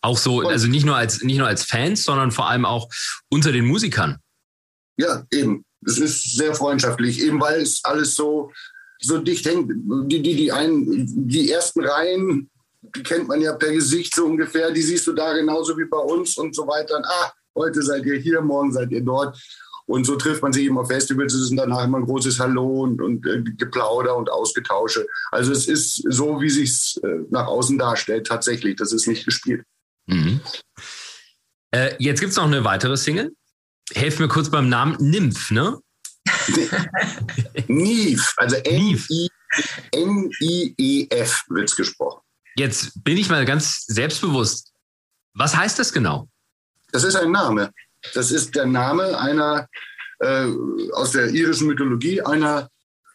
Auch 0.00 0.18
so, 0.18 0.40
also 0.40 0.66
nicht 0.66 0.84
nur, 0.84 0.96
als, 0.96 1.22
nicht 1.22 1.38
nur 1.38 1.46
als 1.46 1.64
Fans, 1.64 2.04
sondern 2.04 2.32
vor 2.32 2.48
allem 2.48 2.64
auch 2.64 2.88
unter 3.28 3.52
den 3.52 3.66
Musikern. 3.66 4.18
Ja, 4.96 5.24
eben. 5.32 5.64
Es 5.84 5.98
ist 5.98 6.36
sehr 6.36 6.54
freundschaftlich, 6.54 7.20
eben 7.20 7.40
weil 7.40 7.60
es 7.60 7.84
alles 7.84 8.14
so, 8.14 8.52
so 9.02 9.18
dicht 9.18 9.46
hängt. 9.46 9.70
Die, 10.10 10.22
die, 10.22 10.36
die, 10.36 10.52
einen, 10.52 11.28
die 11.28 11.50
ersten 11.50 11.84
Reihen 11.84 12.50
die 12.82 13.02
kennt 13.02 13.28
man 13.28 13.40
ja 13.40 13.52
per 13.54 13.72
Gesicht 13.72 14.14
so 14.14 14.26
ungefähr, 14.26 14.70
die 14.70 14.82
siehst 14.82 15.06
du 15.06 15.12
da 15.12 15.32
genauso 15.32 15.78
wie 15.78 15.84
bei 15.84 15.98
uns 15.98 16.36
und 16.36 16.54
so 16.54 16.66
weiter. 16.66 16.96
Und, 16.96 17.04
ah, 17.04 17.32
heute 17.54 17.82
seid 17.82 18.04
ihr 18.04 18.16
hier, 18.16 18.40
morgen 18.40 18.72
seid 18.72 18.90
ihr 18.90 19.02
dort. 19.02 19.38
Und 19.86 20.04
so 20.04 20.16
trifft 20.16 20.42
man 20.42 20.52
sich 20.52 20.64
eben 20.64 20.78
auf 20.78 20.88
Festivals. 20.88 21.34
Es 21.34 21.42
ist 21.42 21.56
danach 21.56 21.84
immer 21.84 21.98
ein 21.98 22.04
großes 22.04 22.38
Hallo 22.38 22.82
und, 22.82 23.00
und 23.02 23.26
äh, 23.26 23.42
Geplauder 23.42 24.16
und 24.16 24.30
Ausgetausche. 24.30 25.06
Also 25.30 25.52
es 25.52 25.66
ist 25.66 26.02
so, 26.08 26.40
wie 26.40 26.50
sich 26.50 26.98
äh, 27.02 27.26
nach 27.30 27.46
außen 27.46 27.78
darstellt, 27.78 28.26
tatsächlich. 28.26 28.76
Das 28.76 28.92
ist 28.92 29.06
nicht 29.06 29.24
gespielt. 29.24 29.64
Mhm. 30.06 30.40
Äh, 31.72 31.94
jetzt 31.98 32.20
gibt 32.20 32.30
es 32.30 32.36
noch 32.36 32.44
eine 32.44 32.64
weitere 32.64 32.96
Single. 32.96 33.34
Helf 33.92 34.18
mir 34.18 34.28
kurz 34.28 34.50
beim 34.50 34.68
Namen 34.68 34.96
Nymph, 34.98 35.50
ne? 35.50 35.78
Nief, 37.68 38.34
also 38.36 38.56
N-I-E-F 39.92 41.44
wird 41.48 41.68
es 41.68 41.76
gesprochen. 41.76 42.20
Jetzt 42.56 43.02
bin 43.04 43.16
ich 43.16 43.28
mal 43.28 43.44
ganz 43.44 43.84
selbstbewusst. 43.86 44.72
Was 45.34 45.56
heißt 45.56 45.78
das 45.78 45.92
genau? 45.92 46.28
Das 46.90 47.04
ist 47.04 47.16
ein 47.16 47.30
Name. 47.30 47.70
Das 48.14 48.30
ist 48.30 48.54
der 48.54 48.66
Name 48.66 49.18
einer 49.18 49.68
äh, 50.20 50.46
aus 50.92 51.12
der 51.12 51.28
irischen 51.28 51.66
Mythologie 51.68 52.20
einer 52.22 52.68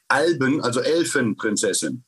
Alben, 0.07 0.61
also 0.61 0.79
Elfenprinzessin. 0.81 2.03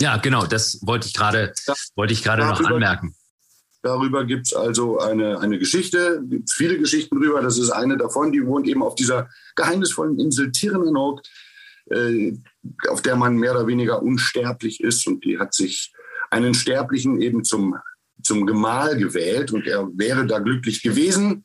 Ja, 0.00 0.16
genau, 0.16 0.46
das 0.46 0.78
wollte 0.82 1.06
ich 1.06 1.14
gerade 1.14 1.52
wollte 1.94 2.12
ich 2.12 2.22
gerade 2.22 2.44
noch 2.44 2.60
anmerken. 2.60 3.14
Darüber 3.82 4.24
gibt 4.24 4.46
es 4.46 4.54
also 4.54 5.00
eine, 5.00 5.40
eine 5.40 5.58
Geschichte, 5.58 6.22
gibt 6.24 6.52
viele 6.52 6.78
Geschichten 6.78 7.20
drüber. 7.20 7.42
Das 7.42 7.58
ist 7.58 7.70
eine 7.70 7.96
davon, 7.96 8.30
die 8.30 8.46
wohnt 8.46 8.68
eben 8.68 8.82
auf 8.82 8.94
dieser 8.94 9.28
geheimnisvollen 9.56 10.18
Insel 10.20 10.52
Tirnanok, 10.52 11.20
äh, 11.90 12.32
auf 12.88 13.02
der 13.02 13.16
man 13.16 13.36
mehr 13.36 13.52
oder 13.52 13.66
weniger 13.66 14.00
unsterblich 14.00 14.80
ist. 14.80 15.06
Und 15.08 15.24
die 15.24 15.38
hat 15.38 15.52
sich 15.52 15.92
einen 16.30 16.54
Sterblichen 16.54 17.20
eben 17.20 17.42
zum, 17.42 17.76
zum 18.22 18.46
Gemahl 18.46 18.96
gewählt 18.96 19.52
und 19.52 19.66
er 19.66 19.88
wäre 19.94 20.26
da 20.26 20.38
glücklich 20.38 20.82
gewesen, 20.82 21.44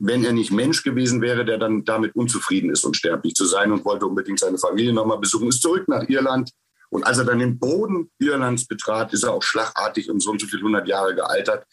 wenn 0.00 0.24
er 0.24 0.32
nicht 0.32 0.50
Mensch 0.50 0.82
gewesen 0.82 1.20
wäre, 1.20 1.44
der 1.44 1.58
dann 1.58 1.84
damit 1.84 2.16
unzufrieden 2.16 2.70
ist, 2.70 2.84
unsterblich 2.84 3.34
zu 3.34 3.44
sein 3.44 3.70
und 3.70 3.84
wollte 3.84 4.06
unbedingt 4.06 4.40
seine 4.40 4.58
Familie 4.58 4.92
nochmal 4.92 5.18
besuchen, 5.18 5.48
ist 5.48 5.62
zurück 5.62 5.86
nach 5.86 6.08
Irland. 6.08 6.50
Und 6.92 7.04
als 7.04 7.16
er 7.16 7.24
dann 7.24 7.38
den 7.38 7.58
Boden 7.58 8.10
Irlands 8.18 8.66
betrat, 8.66 9.14
ist 9.14 9.22
er 9.22 9.32
auch 9.32 9.42
schlagartig 9.42 10.10
um 10.10 10.20
so 10.20 10.30
und 10.30 10.40
so 10.40 10.46
viele 10.46 10.62
hundert 10.62 10.86
Jahre 10.86 11.14
gealtert 11.14 11.66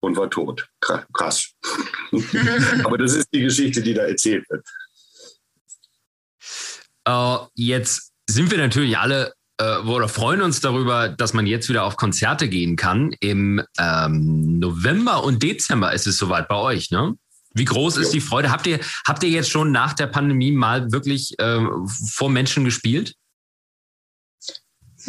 und 0.00 0.16
war 0.16 0.30
tot. 0.30 0.68
Krass. 0.80 1.54
Aber 2.84 2.98
das 2.98 3.14
ist 3.14 3.28
die 3.34 3.40
Geschichte, 3.40 3.82
die 3.82 3.94
da 3.94 4.02
erzählt 4.02 4.48
wird. 4.48 4.64
Uh, 7.08 7.48
jetzt 7.54 8.12
sind 8.30 8.52
wir 8.52 8.58
natürlich 8.58 8.96
alle 8.96 9.32
äh, 9.60 9.78
oder 9.78 10.08
freuen 10.08 10.42
uns 10.42 10.60
darüber, 10.60 11.08
dass 11.08 11.32
man 11.32 11.48
jetzt 11.48 11.68
wieder 11.68 11.82
auf 11.82 11.96
Konzerte 11.96 12.48
gehen 12.48 12.76
kann. 12.76 13.16
Im 13.18 13.60
ähm, 13.76 14.60
November 14.60 15.24
und 15.24 15.42
Dezember 15.42 15.92
ist 15.92 16.06
es 16.06 16.16
soweit 16.16 16.46
bei 16.46 16.56
euch, 16.56 16.92
ne? 16.92 17.14
Wie 17.54 17.64
groß 17.64 17.96
ist 17.96 18.12
die 18.12 18.20
Freude? 18.20 18.52
Habt 18.52 18.68
ihr, 18.68 18.78
habt 19.04 19.24
ihr 19.24 19.30
jetzt 19.30 19.50
schon 19.50 19.72
nach 19.72 19.94
der 19.94 20.06
Pandemie 20.06 20.52
mal 20.52 20.92
wirklich 20.92 21.36
äh, 21.40 21.60
vor 22.12 22.30
Menschen 22.30 22.64
gespielt? 22.64 23.14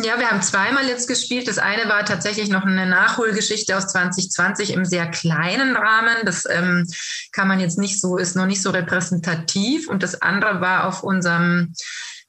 Ja, 0.01 0.17
wir 0.17 0.31
haben 0.31 0.41
zweimal 0.41 0.87
jetzt 0.87 1.09
gespielt. 1.09 1.49
Das 1.49 1.57
eine 1.57 1.89
war 1.89 2.05
tatsächlich 2.05 2.49
noch 2.49 2.63
eine 2.63 2.85
Nachholgeschichte 2.85 3.75
aus 3.75 3.87
2020 3.87 4.71
im 4.71 4.85
sehr 4.85 5.07
kleinen 5.07 5.75
Rahmen. 5.75 6.15
Das 6.23 6.45
ähm, 6.49 6.87
kann 7.33 7.49
man 7.49 7.59
jetzt 7.59 7.77
nicht 7.77 7.99
so, 7.99 8.17
ist 8.17 8.35
noch 8.35 8.45
nicht 8.45 8.61
so 8.61 8.69
repräsentativ. 8.69 9.89
Und 9.89 10.01
das 10.01 10.21
andere 10.21 10.61
war 10.61 10.87
auf 10.87 11.03
unserem 11.03 11.73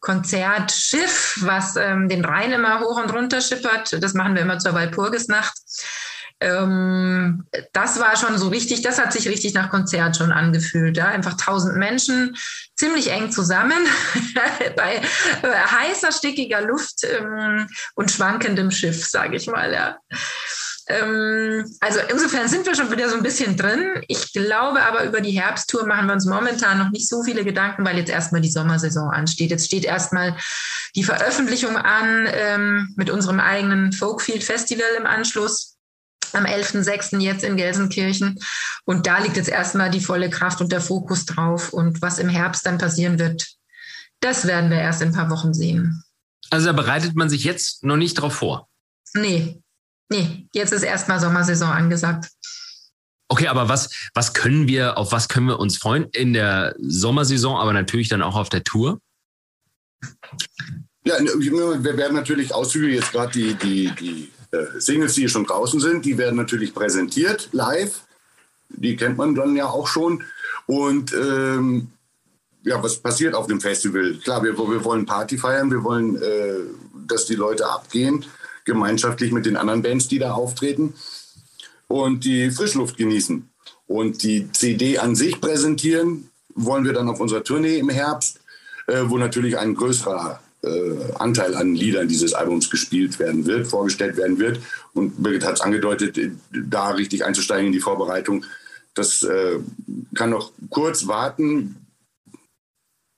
Konzertschiff, 0.00 1.38
was 1.42 1.76
ähm, 1.76 2.08
den 2.08 2.24
Rhein 2.24 2.50
immer 2.50 2.80
hoch 2.80 3.00
und 3.00 3.12
runter 3.12 3.40
schippert. 3.40 4.02
Das 4.02 4.14
machen 4.14 4.34
wir 4.34 4.42
immer 4.42 4.58
zur 4.58 4.74
Walpurgisnacht. 4.74 5.54
Ähm, 6.40 7.44
das 7.72 8.00
war 8.00 8.16
schon 8.16 8.38
so 8.38 8.48
richtig, 8.48 8.80
das 8.82 8.98
hat 8.98 9.12
sich 9.12 9.28
richtig 9.28 9.52
nach 9.52 9.70
Konzert 9.70 10.16
schon 10.16 10.32
angefühlt. 10.32 10.96
Ja? 10.96 11.08
Einfach 11.08 11.36
tausend 11.36 11.76
Menschen, 11.76 12.36
ziemlich 12.76 13.10
eng 13.10 13.30
zusammen, 13.30 13.78
bei 14.76 14.96
äh, 14.96 15.48
heißer, 15.48 16.12
stickiger 16.12 16.62
Luft 16.62 17.04
ähm, 17.04 17.68
und 17.94 18.10
schwankendem 18.10 18.70
Schiff, 18.70 19.06
sage 19.06 19.36
ich 19.36 19.46
mal. 19.48 19.72
Ja. 19.72 19.98
Ähm, 20.88 21.64
also 21.80 22.00
insofern 22.10 22.48
sind 22.48 22.66
wir 22.66 22.74
schon 22.74 22.90
wieder 22.90 23.08
so 23.10 23.16
ein 23.16 23.22
bisschen 23.22 23.56
drin. 23.56 24.02
Ich 24.08 24.32
glaube 24.32 24.82
aber, 24.82 25.04
über 25.04 25.20
die 25.20 25.38
Herbsttour 25.38 25.86
machen 25.86 26.06
wir 26.06 26.14
uns 26.14 26.26
momentan 26.26 26.78
noch 26.78 26.90
nicht 26.90 27.08
so 27.08 27.22
viele 27.22 27.44
Gedanken, 27.44 27.84
weil 27.84 27.98
jetzt 27.98 28.10
erstmal 28.10 28.40
die 28.40 28.50
Sommersaison 28.50 29.10
ansteht. 29.10 29.50
Jetzt 29.50 29.66
steht 29.66 29.84
erstmal 29.84 30.36
die 30.96 31.04
Veröffentlichung 31.04 31.76
an 31.76 32.26
ähm, 32.32 32.94
mit 32.96 33.10
unserem 33.10 33.40
eigenen 33.40 33.92
Folkfield 33.92 34.42
Festival 34.42 34.88
im 34.98 35.06
Anschluss 35.06 35.76
am 36.34 36.44
11.06. 36.44 37.18
jetzt 37.20 37.44
in 37.44 37.56
Gelsenkirchen. 37.56 38.38
Und 38.84 39.06
da 39.06 39.18
liegt 39.18 39.36
jetzt 39.36 39.48
erstmal 39.48 39.90
die 39.90 40.00
volle 40.00 40.30
Kraft 40.30 40.60
und 40.60 40.72
der 40.72 40.80
Fokus 40.80 41.26
drauf. 41.26 41.72
Und 41.72 42.02
was 42.02 42.18
im 42.18 42.28
Herbst 42.28 42.66
dann 42.66 42.78
passieren 42.78 43.18
wird, 43.18 43.46
das 44.20 44.46
werden 44.46 44.70
wir 44.70 44.78
erst 44.78 45.02
in 45.02 45.08
ein 45.08 45.14
paar 45.14 45.30
Wochen 45.30 45.54
sehen. 45.54 46.02
Also 46.50 46.66
da 46.66 46.72
bereitet 46.72 47.14
man 47.14 47.30
sich 47.30 47.44
jetzt 47.44 47.84
noch 47.84 47.96
nicht 47.96 48.14
drauf 48.14 48.34
vor. 48.34 48.68
Nee, 49.14 49.60
Nee, 50.10 50.48
jetzt 50.52 50.72
ist 50.72 50.82
erstmal 50.82 51.20
Sommersaison 51.20 51.70
angesagt. 51.70 52.30
Okay, 53.28 53.46
aber 53.46 53.68
was, 53.68 53.90
was 54.12 54.34
können 54.34 54.66
wir, 54.66 54.98
auf 54.98 55.12
was 55.12 55.28
können 55.28 55.46
wir 55.46 55.60
uns 55.60 55.78
freuen 55.78 56.08
in 56.10 56.32
der 56.32 56.74
Sommersaison, 56.80 57.56
aber 57.56 57.72
natürlich 57.72 58.08
dann 58.08 58.22
auch 58.22 58.34
auf 58.34 58.48
der 58.48 58.64
Tour? 58.64 59.00
Ja, 61.04 61.14
wir 61.20 61.96
werden 61.96 62.16
natürlich 62.16 62.52
Auszüge 62.52 62.88
jetzt 62.88 63.12
gerade 63.12 63.32
die, 63.32 63.54
die, 63.54 63.92
die 63.94 64.32
Singles, 64.78 65.14
die 65.14 65.28
schon 65.28 65.44
draußen 65.44 65.80
sind, 65.80 66.04
die 66.04 66.18
werden 66.18 66.36
natürlich 66.36 66.74
präsentiert 66.74 67.48
live. 67.52 68.02
Die 68.68 68.96
kennt 68.96 69.18
man 69.18 69.34
dann 69.34 69.56
ja 69.56 69.66
auch 69.66 69.86
schon. 69.86 70.22
Und 70.66 71.12
ähm, 71.12 71.88
ja, 72.62 72.82
was 72.82 72.96
passiert 72.96 73.34
auf 73.34 73.46
dem 73.46 73.60
Festival? 73.60 74.14
Klar, 74.22 74.42
wir, 74.42 74.56
wir 74.56 74.84
wollen 74.84 75.06
Party 75.06 75.38
feiern, 75.38 75.70
wir 75.70 75.82
wollen, 75.82 76.16
äh, 76.16 76.60
dass 77.06 77.26
die 77.26 77.34
Leute 77.34 77.68
abgehen 77.68 78.24
gemeinschaftlich 78.64 79.32
mit 79.32 79.46
den 79.46 79.56
anderen 79.56 79.82
Bands, 79.82 80.08
die 80.08 80.18
da 80.18 80.32
auftreten 80.32 80.94
und 81.88 82.24
die 82.24 82.50
Frischluft 82.50 82.96
genießen. 82.96 83.48
Und 83.86 84.22
die 84.22 84.52
CD 84.52 84.98
an 84.98 85.16
sich 85.16 85.40
präsentieren 85.40 86.30
wollen 86.54 86.84
wir 86.84 86.92
dann 86.92 87.08
auf 87.08 87.20
unserer 87.20 87.42
Tournee 87.42 87.78
im 87.78 87.88
Herbst, 87.88 88.40
äh, 88.86 89.02
wo 89.06 89.18
natürlich 89.18 89.58
ein 89.58 89.74
größerer 89.74 90.40
äh, 90.62 91.12
Anteil 91.18 91.54
an 91.54 91.74
Liedern 91.74 92.08
dieses 92.08 92.34
Albums 92.34 92.70
gespielt 92.70 93.18
werden 93.18 93.46
wird, 93.46 93.66
vorgestellt 93.66 94.16
werden 94.16 94.38
wird. 94.38 94.60
Und 94.92 95.22
Birgit 95.22 95.44
hat 95.44 95.54
es 95.54 95.60
angedeutet, 95.60 96.18
da 96.52 96.90
richtig 96.90 97.24
einzusteigen 97.24 97.66
in 97.66 97.72
die 97.72 97.80
Vorbereitung. 97.80 98.44
Das 98.94 99.22
äh, 99.22 99.58
kann 100.14 100.30
noch 100.30 100.52
kurz 100.68 101.06
warten. 101.06 101.86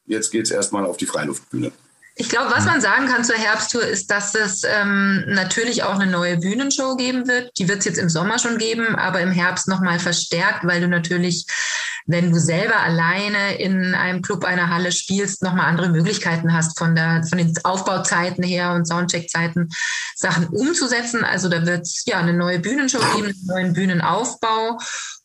Jetzt 0.06 0.30
geht 0.30 0.44
es 0.44 0.50
erstmal 0.50 0.84
auf 0.84 0.96
die 0.96 1.06
Freiluftbühne. 1.06 1.72
Ich 2.14 2.28
glaube, 2.28 2.50
was 2.50 2.66
man 2.66 2.80
sagen 2.80 3.08
kann 3.08 3.24
zur 3.24 3.36
Herbsttour 3.36 3.82
ist, 3.82 4.10
dass 4.10 4.34
es 4.34 4.62
ähm, 4.64 5.24
natürlich 5.28 5.82
auch 5.82 5.98
eine 5.98 6.10
neue 6.10 6.36
Bühnenshow 6.36 6.96
geben 6.96 7.26
wird. 7.26 7.50
Die 7.58 7.68
wird 7.68 7.78
es 7.78 7.84
jetzt 7.86 7.98
im 7.98 8.10
Sommer 8.10 8.38
schon 8.38 8.58
geben, 8.58 8.96
aber 8.96 9.20
im 9.20 9.32
Herbst 9.32 9.66
nochmal 9.66 9.98
verstärkt, 9.98 10.66
weil 10.66 10.80
du 10.80 10.88
natürlich 10.88 11.46
wenn 12.06 12.32
du 12.32 12.38
selber 12.38 12.80
alleine 12.80 13.56
in 13.58 13.94
einem 13.94 14.22
Club, 14.22 14.44
einer 14.44 14.70
Halle 14.70 14.92
spielst, 14.92 15.42
nochmal 15.42 15.66
andere 15.66 15.88
Möglichkeiten 15.88 16.52
hast 16.52 16.78
von 16.78 16.94
der, 16.94 17.24
von 17.24 17.38
den 17.38 17.54
Aufbauzeiten 17.64 18.42
her 18.42 18.72
und 18.72 18.86
Soundcheckzeiten 18.86 19.68
Sachen 20.16 20.48
umzusetzen. 20.48 21.24
Also 21.24 21.48
da 21.48 21.64
wird 21.64 21.82
es 21.82 22.02
ja 22.06 22.18
eine 22.18 22.34
neue 22.34 22.58
Bühnenshow 22.58 22.98
geben, 23.14 23.28
einen 23.28 23.46
neuen 23.46 23.72
Bühnenaufbau 23.72 24.78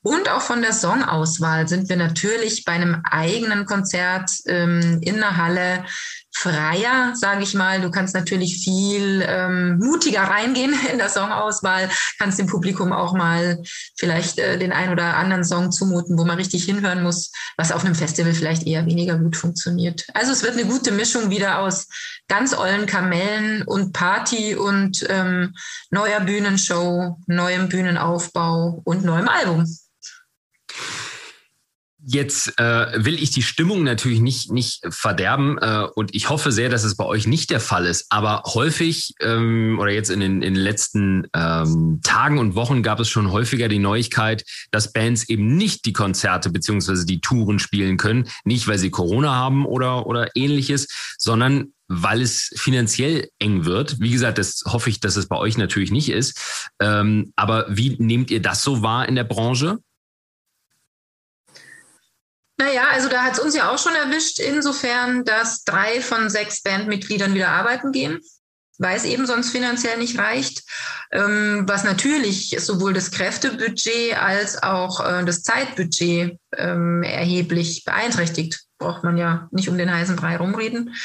und 0.04 0.30
auch 0.30 0.42
von 0.42 0.62
der 0.62 0.74
Songauswahl 0.74 1.68
sind 1.68 1.90
wir 1.90 1.98
natürlich 1.98 2.64
bei 2.64 2.74
einem 2.74 3.02
eigenen 3.04 3.66
Konzert 3.66 4.32
ähm, 4.46 5.00
in 5.02 5.16
der 5.16 5.38
Halle 5.38 5.84
freier, 6.42 7.14
sage 7.16 7.44
ich 7.44 7.54
mal. 7.54 7.82
Du 7.82 7.90
kannst 7.90 8.14
natürlich 8.14 8.58
viel 8.64 9.26
ähm, 9.28 9.80
mutiger 9.80 10.22
reingehen 10.22 10.74
in 10.92 10.98
der 10.98 11.10
Songauswahl, 11.10 11.90
kannst 12.20 12.40
dem 12.40 12.48
Publikum 12.48 12.94
auch 12.94 13.14
mal 13.14 13.62
vielleicht 13.98 14.38
äh, 14.40 14.58
den 14.58 14.72
ein 14.72 14.92
oder 14.92 15.18
anderen 15.18 15.44
Song 15.44 15.72
zumuten, 15.72 16.18
wo 16.18 16.26
man 16.26 16.38
richtig 16.38 16.66
hinhören 16.66 17.04
muss, 17.04 17.32
was 17.58 17.72
auf 17.72 17.84
einem 17.84 17.96
Festival 17.96 18.34
vielleicht 18.34 18.68
eher 18.68 18.86
weniger 18.86 19.18
gut 19.18 19.36
funktioniert. 19.36 20.06
Also 20.14 20.32
es 20.32 20.44
wird 20.44 20.54
eine 20.54 20.66
gute 20.66 20.92
Mischung 20.92 21.30
wieder 21.30 21.60
aus 21.60 21.88
ganz 22.28 22.56
ollen 22.56 22.86
Kamellen 22.86 23.64
und 23.64 23.94
Party 23.94 24.56
und 24.56 25.06
ähm, 25.10 25.56
neuer 25.90 26.20
Bühnenshow, 26.20 27.18
neuem 27.26 27.70
Bühnenaufbau 27.70 28.82
und 28.84 29.04
neuem 29.04 29.28
Album. 29.28 29.66
Jetzt 32.10 32.58
äh, 32.58 33.04
will 33.04 33.22
ich 33.22 33.32
die 33.32 33.42
Stimmung 33.42 33.84
natürlich 33.84 34.22
nicht, 34.22 34.50
nicht 34.50 34.82
verderben 34.88 35.58
äh, 35.58 35.88
und 35.94 36.16
ich 36.16 36.30
hoffe 36.30 36.54
sehr, 36.54 36.70
dass 36.70 36.86
es 36.86 36.96
bei 36.96 37.04
euch 37.04 37.28
nicht 37.28 37.50
der 37.50 37.60
Fall 37.60 37.86
ist. 37.86 38.06
Aber 38.10 38.44
häufig 38.46 39.14
ähm, 39.20 39.78
oder 39.78 39.92
jetzt 39.92 40.10
in 40.10 40.22
den, 40.22 40.42
in 40.42 40.54
den 40.54 40.64
letzten 40.64 41.28
ähm, 41.36 42.00
Tagen 42.04 42.40
und 42.40 42.56
Wochen 42.56 42.82
gab 42.82 43.02
es 43.02 43.10
schon 43.10 43.34
häufiger 43.34 43.68
die 43.68 43.80
Neuigkeit, 43.80 44.46
dass 44.72 44.94
Bands 44.94 45.28
eben 45.28 45.58
nicht 45.58 45.84
die 45.84 45.92
Konzerte 45.92 46.50
beziehungsweise 46.50 47.06
die 47.06 47.20
Touren 47.20 47.60
spielen 47.60 47.98
können. 47.98 48.30
Nicht, 48.46 48.70
weil 48.70 48.78
sie 48.78 48.90
Corona 48.90 49.36
haben 49.36 49.66
oder, 49.66 50.08
oder 50.08 50.30
ähnliches, 50.34 50.88
sondern 51.18 51.74
weil 51.90 52.22
es 52.22 52.54
finanziell 52.56 53.30
eng 53.40 53.66
wird. 53.66 54.00
Wie 54.00 54.12
gesagt, 54.12 54.38
das 54.38 54.64
hoffe 54.66 54.90
ich, 54.90 55.02
dass 55.02 55.18
es 55.18 55.28
bei 55.28 55.36
euch 55.36 55.58
natürlich 55.58 55.92
nicht 55.92 56.10
ist. 56.10 56.70
Ähm, 56.80 57.34
aber 57.36 57.66
wie 57.70 57.98
nehmt 58.00 58.32
ihr 58.32 58.42
das 58.42 58.62
so 58.62 58.82
wahr 58.82 59.10
in 59.10 59.16
der 59.16 59.26
Branche? 59.26 59.80
Naja, 62.58 62.90
also 62.92 63.08
da 63.08 63.24
hat 63.24 63.34
es 63.34 63.40
uns 63.40 63.56
ja 63.56 63.72
auch 63.72 63.78
schon 63.78 63.96
erwischt, 63.96 64.40
insofern, 64.40 65.24
dass 65.24 65.64
drei 65.64 66.02
von 66.02 66.30
sechs 66.30 66.64
Bandmitgliedern 66.64 67.36
wieder 67.36 67.50
arbeiten 67.50 67.92
gehen, 67.92 68.20
weil 68.80 68.98
es 68.98 69.06
eben 69.06 69.28
sonst 69.28 69.52
finanziell 69.52 69.98
nicht 70.00 70.18
reicht, 70.18 70.64
ähm, 71.12 71.66
was 71.68 71.84
natürlich 71.84 72.56
sowohl 72.60 72.94
das 72.94 73.12
Kräftebudget 73.12 74.18
als 74.20 74.62
auch 74.64 75.06
äh, 75.06 75.24
das 75.24 75.44
Zeitbudget 75.44 76.40
ähm, 76.56 77.04
erheblich 77.04 77.84
beeinträchtigt. 77.86 78.64
Braucht 78.80 79.04
man 79.04 79.18
ja 79.18 79.48
nicht 79.52 79.70
um 79.70 79.78
den 79.78 79.94
heißen 79.94 80.16
Brei 80.16 80.38
rumreden. 80.38 80.96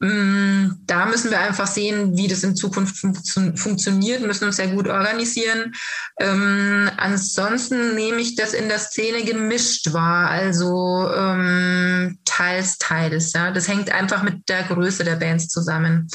Mm, 0.00 0.70
da 0.86 1.06
müssen 1.06 1.32
wir 1.32 1.40
einfach 1.40 1.66
sehen, 1.66 2.16
wie 2.16 2.28
das 2.28 2.44
in 2.44 2.54
Zukunft 2.54 2.96
fun 2.96 3.56
funktioniert, 3.56 4.22
müssen 4.22 4.44
uns 4.44 4.56
sehr 4.56 4.68
gut 4.68 4.86
organisieren. 4.86 5.74
Ähm, 6.20 6.88
ansonsten 6.96 7.96
nehme 7.96 8.20
ich 8.20 8.36
das 8.36 8.54
in 8.54 8.68
der 8.68 8.78
Szene 8.78 9.24
gemischt 9.24 9.92
wahr, 9.92 10.30
also 10.30 11.10
ähm, 11.12 12.18
teils, 12.24 12.78
teils. 12.78 13.32
Ja. 13.32 13.50
Das 13.50 13.66
hängt 13.66 13.90
einfach 13.90 14.22
mit 14.22 14.48
der 14.48 14.62
Größe 14.64 15.02
der 15.02 15.16
Bands 15.16 15.48
zusammen. 15.48 16.08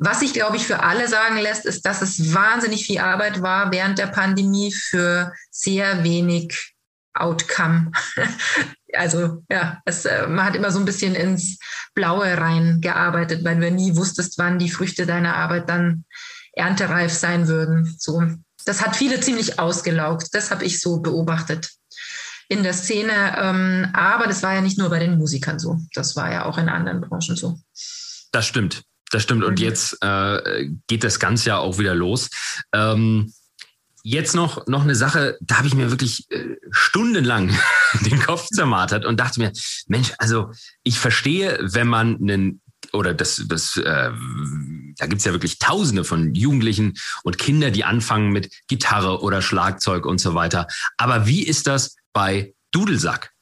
Was 0.00 0.18
sich, 0.18 0.32
glaube 0.32 0.56
ich, 0.56 0.66
für 0.66 0.82
alle 0.82 1.06
sagen 1.06 1.36
lässt, 1.36 1.64
ist, 1.64 1.86
dass 1.86 2.02
es 2.02 2.34
wahnsinnig 2.34 2.86
viel 2.86 2.98
Arbeit 2.98 3.40
war 3.40 3.70
während 3.70 3.98
der 3.98 4.08
Pandemie 4.08 4.72
für 4.72 5.32
sehr 5.52 6.02
wenig 6.02 6.74
Outcome. 7.14 7.92
also 8.94 9.42
ja, 9.50 9.80
es, 9.84 10.04
äh, 10.04 10.26
man 10.26 10.44
hat 10.44 10.56
immer 10.56 10.70
so 10.70 10.78
ein 10.78 10.84
bisschen 10.84 11.14
ins 11.14 11.58
Blaue 11.94 12.36
reingearbeitet, 12.36 13.44
weil 13.44 13.60
du 13.60 13.70
nie 13.70 13.96
wusstest, 13.96 14.38
wann 14.38 14.58
die 14.58 14.70
Früchte 14.70 15.06
deiner 15.06 15.36
Arbeit 15.36 15.68
dann 15.68 16.04
erntereif 16.52 17.12
sein 17.12 17.48
würden. 17.48 17.94
So, 17.98 18.22
das 18.64 18.84
hat 18.84 18.96
viele 18.96 19.20
ziemlich 19.20 19.58
ausgelaugt. 19.58 20.28
Das 20.32 20.50
habe 20.50 20.64
ich 20.64 20.80
so 20.80 21.00
beobachtet 21.00 21.70
in 22.48 22.62
der 22.62 22.74
Szene. 22.74 23.36
Ähm, 23.38 23.88
aber 23.92 24.26
das 24.26 24.42
war 24.42 24.54
ja 24.54 24.60
nicht 24.60 24.78
nur 24.78 24.90
bei 24.90 24.98
den 24.98 25.18
Musikern 25.18 25.58
so. 25.58 25.78
Das 25.94 26.16
war 26.16 26.30
ja 26.30 26.44
auch 26.44 26.58
in 26.58 26.68
anderen 26.68 27.00
Branchen 27.00 27.36
so. 27.36 27.58
Das 28.30 28.46
stimmt. 28.46 28.82
Das 29.10 29.22
stimmt. 29.22 29.44
Und 29.44 29.58
mhm. 29.58 29.64
jetzt 29.64 29.98
äh, 30.00 30.70
geht 30.86 31.04
das 31.04 31.18
Ganze 31.18 31.50
ja 31.50 31.58
auch 31.58 31.78
wieder 31.78 31.94
los. 31.94 32.30
Ähm, 32.72 33.32
Jetzt 34.02 34.34
noch, 34.34 34.66
noch 34.66 34.82
eine 34.82 34.96
Sache, 34.96 35.38
da 35.40 35.58
habe 35.58 35.68
ich 35.68 35.74
mir 35.74 35.90
wirklich 35.90 36.30
äh, 36.30 36.56
stundenlang 36.70 37.56
den 38.00 38.20
Kopf 38.20 38.46
zermartert 38.48 39.04
und 39.04 39.20
dachte 39.20 39.40
mir, 39.40 39.52
Mensch, 39.86 40.12
also 40.18 40.50
ich 40.82 40.98
verstehe, 40.98 41.58
wenn 41.62 41.86
man 41.86 42.16
einen 42.16 42.60
oder 42.92 43.14
das, 43.14 43.44
das 43.46 43.76
äh, 43.76 44.10
da 44.98 45.06
gibt's 45.06 45.24
ja 45.24 45.32
wirklich 45.32 45.58
Tausende 45.58 46.04
von 46.04 46.34
Jugendlichen 46.34 46.94
und 47.22 47.38
Kinder, 47.38 47.70
die 47.70 47.84
anfangen 47.84 48.32
mit 48.32 48.50
Gitarre 48.66 49.22
oder 49.22 49.40
Schlagzeug 49.40 50.04
und 50.04 50.18
so 50.18 50.34
weiter. 50.34 50.66
Aber 50.96 51.26
wie 51.26 51.44
ist 51.44 51.66
das 51.66 51.96
bei 52.12 52.54
Dudelsack? 52.72 53.32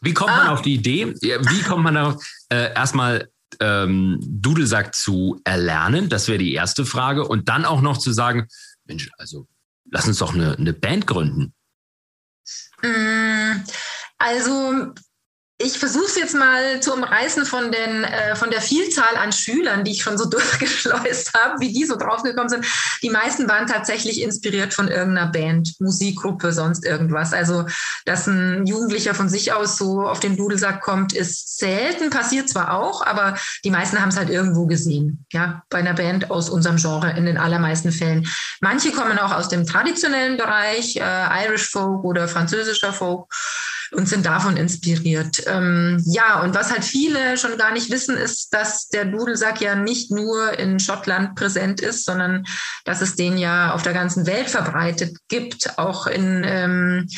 Wie 0.00 0.14
kommt 0.14 0.32
ah. 0.32 0.36
man 0.38 0.46
auf 0.48 0.62
die 0.62 0.74
Idee? 0.74 1.14
Wie 1.14 1.62
kommt 1.62 1.84
man 1.84 1.94
darauf, 1.94 2.24
äh, 2.48 2.72
erstmal 2.74 3.28
ähm, 3.60 4.18
Dudelsack 4.22 4.94
zu 4.94 5.40
erlernen? 5.44 6.08
Das 6.08 6.28
wäre 6.28 6.38
die 6.38 6.54
erste 6.54 6.84
Frage. 6.86 7.26
Und 7.26 7.48
dann 7.48 7.64
auch 7.64 7.80
noch 7.80 7.98
zu 7.98 8.12
sagen, 8.12 8.48
Mensch, 8.86 9.10
also 9.18 9.46
lass 9.90 10.06
uns 10.06 10.18
doch 10.18 10.34
eine, 10.34 10.56
eine 10.56 10.72
Band 10.72 11.06
gründen. 11.06 11.54
Mm, 12.82 13.62
also 14.18 14.92
ich 15.62 15.78
versuche 15.78 16.06
es 16.06 16.16
jetzt 16.16 16.34
mal 16.34 16.80
zu 16.80 16.92
umreißen 16.92 17.46
von, 17.46 17.70
den, 17.70 18.04
äh, 18.04 18.36
von 18.36 18.50
der 18.50 18.60
Vielzahl 18.60 19.16
an 19.16 19.32
Schülern, 19.32 19.84
die 19.84 19.92
ich 19.92 20.02
schon 20.02 20.18
so 20.18 20.24
durchgeschleust 20.28 21.32
habe, 21.34 21.60
wie 21.60 21.72
die 21.72 21.84
so 21.84 21.96
draufgekommen 21.96 22.48
sind. 22.48 22.66
Die 23.02 23.10
meisten 23.10 23.48
waren 23.48 23.66
tatsächlich 23.66 24.20
inspiriert 24.22 24.74
von 24.74 24.88
irgendeiner 24.88 25.30
Band, 25.30 25.80
Musikgruppe, 25.80 26.52
sonst 26.52 26.84
irgendwas. 26.84 27.32
Also, 27.32 27.66
dass 28.04 28.26
ein 28.26 28.66
Jugendlicher 28.66 29.14
von 29.14 29.28
sich 29.28 29.52
aus 29.52 29.78
so 29.78 30.02
auf 30.02 30.20
den 30.20 30.36
Dudelsack 30.36 30.80
kommt, 30.80 31.12
ist 31.12 31.58
selten, 31.58 32.10
passiert 32.10 32.48
zwar 32.48 32.74
auch, 32.74 33.04
aber 33.06 33.36
die 33.64 33.70
meisten 33.70 34.00
haben 34.00 34.08
es 34.08 34.16
halt 34.16 34.30
irgendwo 34.30 34.66
gesehen. 34.66 35.24
Ja, 35.32 35.62
bei 35.70 35.78
einer 35.78 35.94
Band 35.94 36.30
aus 36.30 36.50
unserem 36.50 36.76
Genre 36.76 37.14
in 37.16 37.26
den 37.26 37.38
allermeisten 37.38 37.92
Fällen. 37.92 38.28
Manche 38.60 38.92
kommen 38.92 39.18
auch 39.18 39.32
aus 39.32 39.48
dem 39.48 39.66
traditionellen 39.66 40.36
Bereich, 40.36 40.96
äh, 40.96 41.44
Irish 41.46 41.70
Folk 41.70 42.04
oder 42.04 42.28
französischer 42.28 42.92
Folk 42.92 43.26
und 43.94 44.08
sind 44.08 44.26
davon 44.26 44.56
inspiriert. 44.56 45.42
Ähm, 45.46 46.02
ja, 46.06 46.40
und 46.40 46.54
was 46.54 46.72
halt 46.72 46.84
viele 46.84 47.36
schon 47.36 47.56
gar 47.58 47.72
nicht 47.72 47.90
wissen, 47.90 48.16
ist, 48.16 48.54
dass 48.54 48.88
der 48.88 49.04
Dudelsack 49.04 49.60
ja 49.60 49.74
nicht 49.74 50.10
nur 50.10 50.58
in 50.58 50.80
Schottland 50.80 51.34
präsent 51.34 51.80
ist, 51.80 52.04
sondern 52.04 52.44
dass 52.84 53.02
es 53.02 53.16
den 53.16 53.36
ja 53.36 53.72
auf 53.72 53.82
der 53.82 53.92
ganzen 53.92 54.26
Welt 54.26 54.48
verbreitet 54.50 55.16
gibt, 55.28 55.78
auch 55.78 56.06
in 56.06 56.42
ähm, 56.44 57.08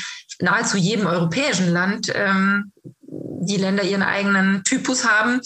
nahezu 0.41 0.77
jedem 0.77 1.07
europäischen 1.07 1.71
Land. 1.71 2.13
Ähm, 2.15 2.73
die 3.47 3.57
Länder 3.57 3.85
ihren 3.85 4.03
eigenen 4.03 4.65
Typus 4.65 5.05
haben. 5.05 5.41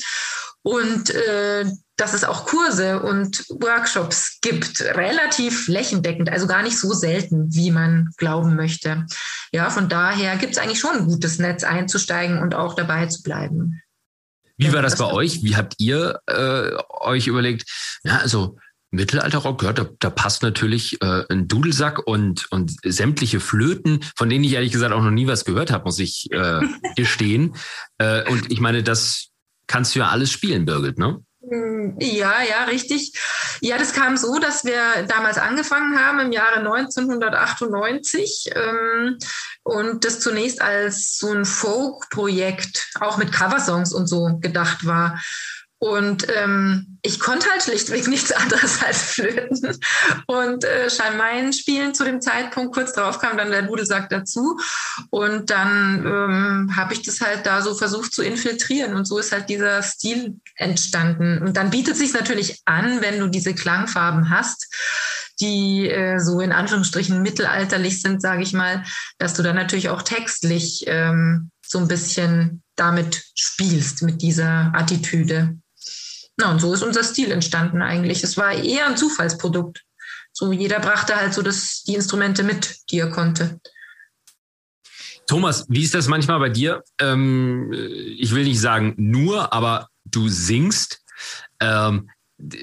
Und 0.68 1.09
äh, 1.09 1.64
dass 1.96 2.12
es 2.12 2.24
auch 2.24 2.44
Kurse 2.44 3.00
und 3.00 3.42
Workshops 3.48 4.38
gibt, 4.42 4.83
relativ 4.83 5.64
flächendeckend, 5.64 6.28
also 6.28 6.46
gar 6.46 6.62
nicht 6.62 6.78
so 6.78 6.92
selten, 6.92 7.54
wie 7.54 7.70
man 7.70 8.11
glauben 8.18 8.54
möchte. 8.54 9.07
Ja, 9.50 9.70
von 9.70 9.88
daher 9.88 10.37
gibt 10.37 10.52
es 10.52 10.59
eigentlich 10.59 10.78
schon 10.78 10.94
ein 10.94 11.07
gutes 11.07 11.38
Netz 11.38 11.64
einzusteigen 11.64 12.42
und 12.42 12.54
auch 12.54 12.74
dabei 12.74 13.07
zu 13.07 13.22
bleiben. 13.22 13.81
Wie 14.59 14.70
war 14.74 14.83
das 14.83 14.96
bei 14.96 15.11
euch? 15.11 15.42
Wie 15.42 15.57
habt 15.57 15.76
ihr 15.78 16.20
äh, 16.26 16.72
euch 17.00 17.28
überlegt? 17.28 17.64
Ja, 18.04 18.18
also 18.18 18.59
Mittelalterrock 18.90 19.59
gehört, 19.61 19.78
da, 19.78 19.88
da 19.98 20.11
passt 20.11 20.42
natürlich 20.42 21.00
äh, 21.00 21.24
ein 21.31 21.48
Dudelsack 21.48 22.07
und, 22.07 22.46
und 22.50 22.76
sämtliche 22.85 23.40
Flöten, 23.40 24.00
von 24.16 24.28
denen 24.28 24.44
ich 24.44 24.52
ehrlich 24.52 24.72
gesagt 24.72 24.92
auch 24.92 25.02
noch 25.02 25.11
nie 25.11 25.26
was 25.26 25.46
gehört 25.46 25.70
habe, 25.70 25.85
muss 25.85 25.98
ich 25.98 26.31
äh, 26.31 26.61
gestehen. 26.94 27.54
Äh, 27.96 28.28
und 28.31 28.52
ich 28.52 28.61
meine, 28.61 28.83
das 28.83 29.31
kannst 29.68 29.94
du 29.94 30.00
ja 30.00 30.09
alles 30.09 30.33
spielen, 30.33 30.64
Birgit, 30.64 30.98
ne? 30.98 31.22
Hm, 31.48 31.96
ja, 32.00 32.42
ja, 32.42 32.64
richtig. 32.64 33.12
Ja, 33.61 33.78
das 33.78 33.92
kam 33.92 34.16
so, 34.16 34.38
dass 34.38 34.64
wir 34.64 35.04
damals 35.07 35.38
angefangen 35.38 35.98
haben 35.98 36.18
im 36.20 36.33
Jahre 36.33 36.57
1998 36.57 38.50
ähm, 38.54 39.18
und 39.62 40.04
das 40.04 40.20
zunächst 40.20 40.61
als 40.61 41.16
so 41.18 41.33
ein 41.33 41.44
Folk-Projekt 41.44 42.90
auch 43.00 43.18
mit 43.18 43.33
Coversongs 43.33 43.92
und 43.92 44.09
so 44.09 44.38
gedacht 44.40 44.85
war. 44.85 45.20
Und 45.81 46.27
ähm, 46.35 46.99
ich 47.03 47.21
konnte 47.21 47.49
halt 47.51 47.62
schlichtweg 47.62 48.09
nichts 48.09 48.33
anderes 48.33 48.83
als 48.83 49.03
flöten 49.03 49.79
und 50.27 50.64
äh, 50.64 50.91
Schalmeien 50.91 51.53
spielen 51.53 51.95
zu 51.95 52.05
dem 52.05 52.21
Zeitpunkt. 52.21 52.75
Kurz 52.75 52.93
darauf 52.93 53.21
kam 53.21 53.37
dann 53.37 53.51
der 53.51 53.62
Dudelsack 53.62 54.09
dazu. 54.09 54.59
Und 55.11 55.51
dann 55.51 56.05
ähm, 56.05 56.77
habe 56.77 56.95
ich 56.95 57.03
das 57.03 57.21
halt 57.21 57.47
da 57.47 57.62
so 57.62 57.75
versucht 57.75 58.12
zu 58.12 58.23
infiltrieren. 58.23 58.95
Und 58.95 59.05
so 59.05 59.19
ist 59.19 59.31
halt 59.31 59.49
dieser 59.49 59.83
Stil 59.83 60.41
entstanden. 60.57 61.38
Und 61.38 61.57
dann 61.57 61.71
bietet 61.71 61.97
sich 61.97 62.12
natürlich 62.12 62.61
an, 62.64 63.01
wenn 63.01 63.21
du 63.21 63.29
diese 63.29 63.55
Klangfarben 63.55 64.31
hast, 64.31 64.67
die 65.41 65.88
äh, 65.88 66.19
so 66.19 66.41
in 66.41 66.51
Anführungsstrichen 66.51 67.23
mittelalterlich 67.23 68.03
sind, 68.03 68.21
sage 68.21 68.43
ich 68.43 68.53
mal, 68.53 68.83
dass 69.19 69.35
du 69.35 69.45
dann 69.45 69.55
natürlich 69.55 69.88
auch 69.88 70.03
textlich 70.03 70.85
ähm, 70.88 71.51
so 71.64 71.79
ein 71.79 71.87
bisschen 71.87 72.62
damit 72.75 73.25
spielst, 73.35 74.03
mit 74.03 74.23
dieser 74.23 74.73
Attitüde. 74.75 75.59
Na, 76.38 76.53
und 76.53 76.61
so 76.61 76.72
ist 76.72 76.83
unser 76.83 77.03
Stil 77.03 77.33
entstanden 77.33 77.83
eigentlich. 77.83 78.22
Es 78.22 78.37
war 78.37 78.53
eher 78.53 78.87
ein 78.87 78.96
Zufallsprodukt. 78.96 79.85
So 80.33 80.53
jeder 80.53 80.79
brachte 80.79 81.16
halt 81.16 81.35
so 81.35 81.42
das, 81.42 81.83
die 81.83 81.96
Instrumente 81.96 82.44
mit, 82.44 82.77
die 82.90 83.01
er 83.01 83.11
konnte. 83.11 83.61
Thomas, 85.27 85.66
wie 85.68 85.83
ist 85.83 85.94
das 85.94 86.07
manchmal 86.07 86.38
bei 86.38 86.48
dir? 86.48 86.85
Ähm, 87.01 87.72
ich 87.72 88.35
will 88.35 88.44
nicht 88.44 88.61
sagen 88.61 88.94
nur, 88.96 89.53
aber 89.53 89.88
du 90.05 90.29
singst. 90.29 91.03
Ähm, 91.61 92.09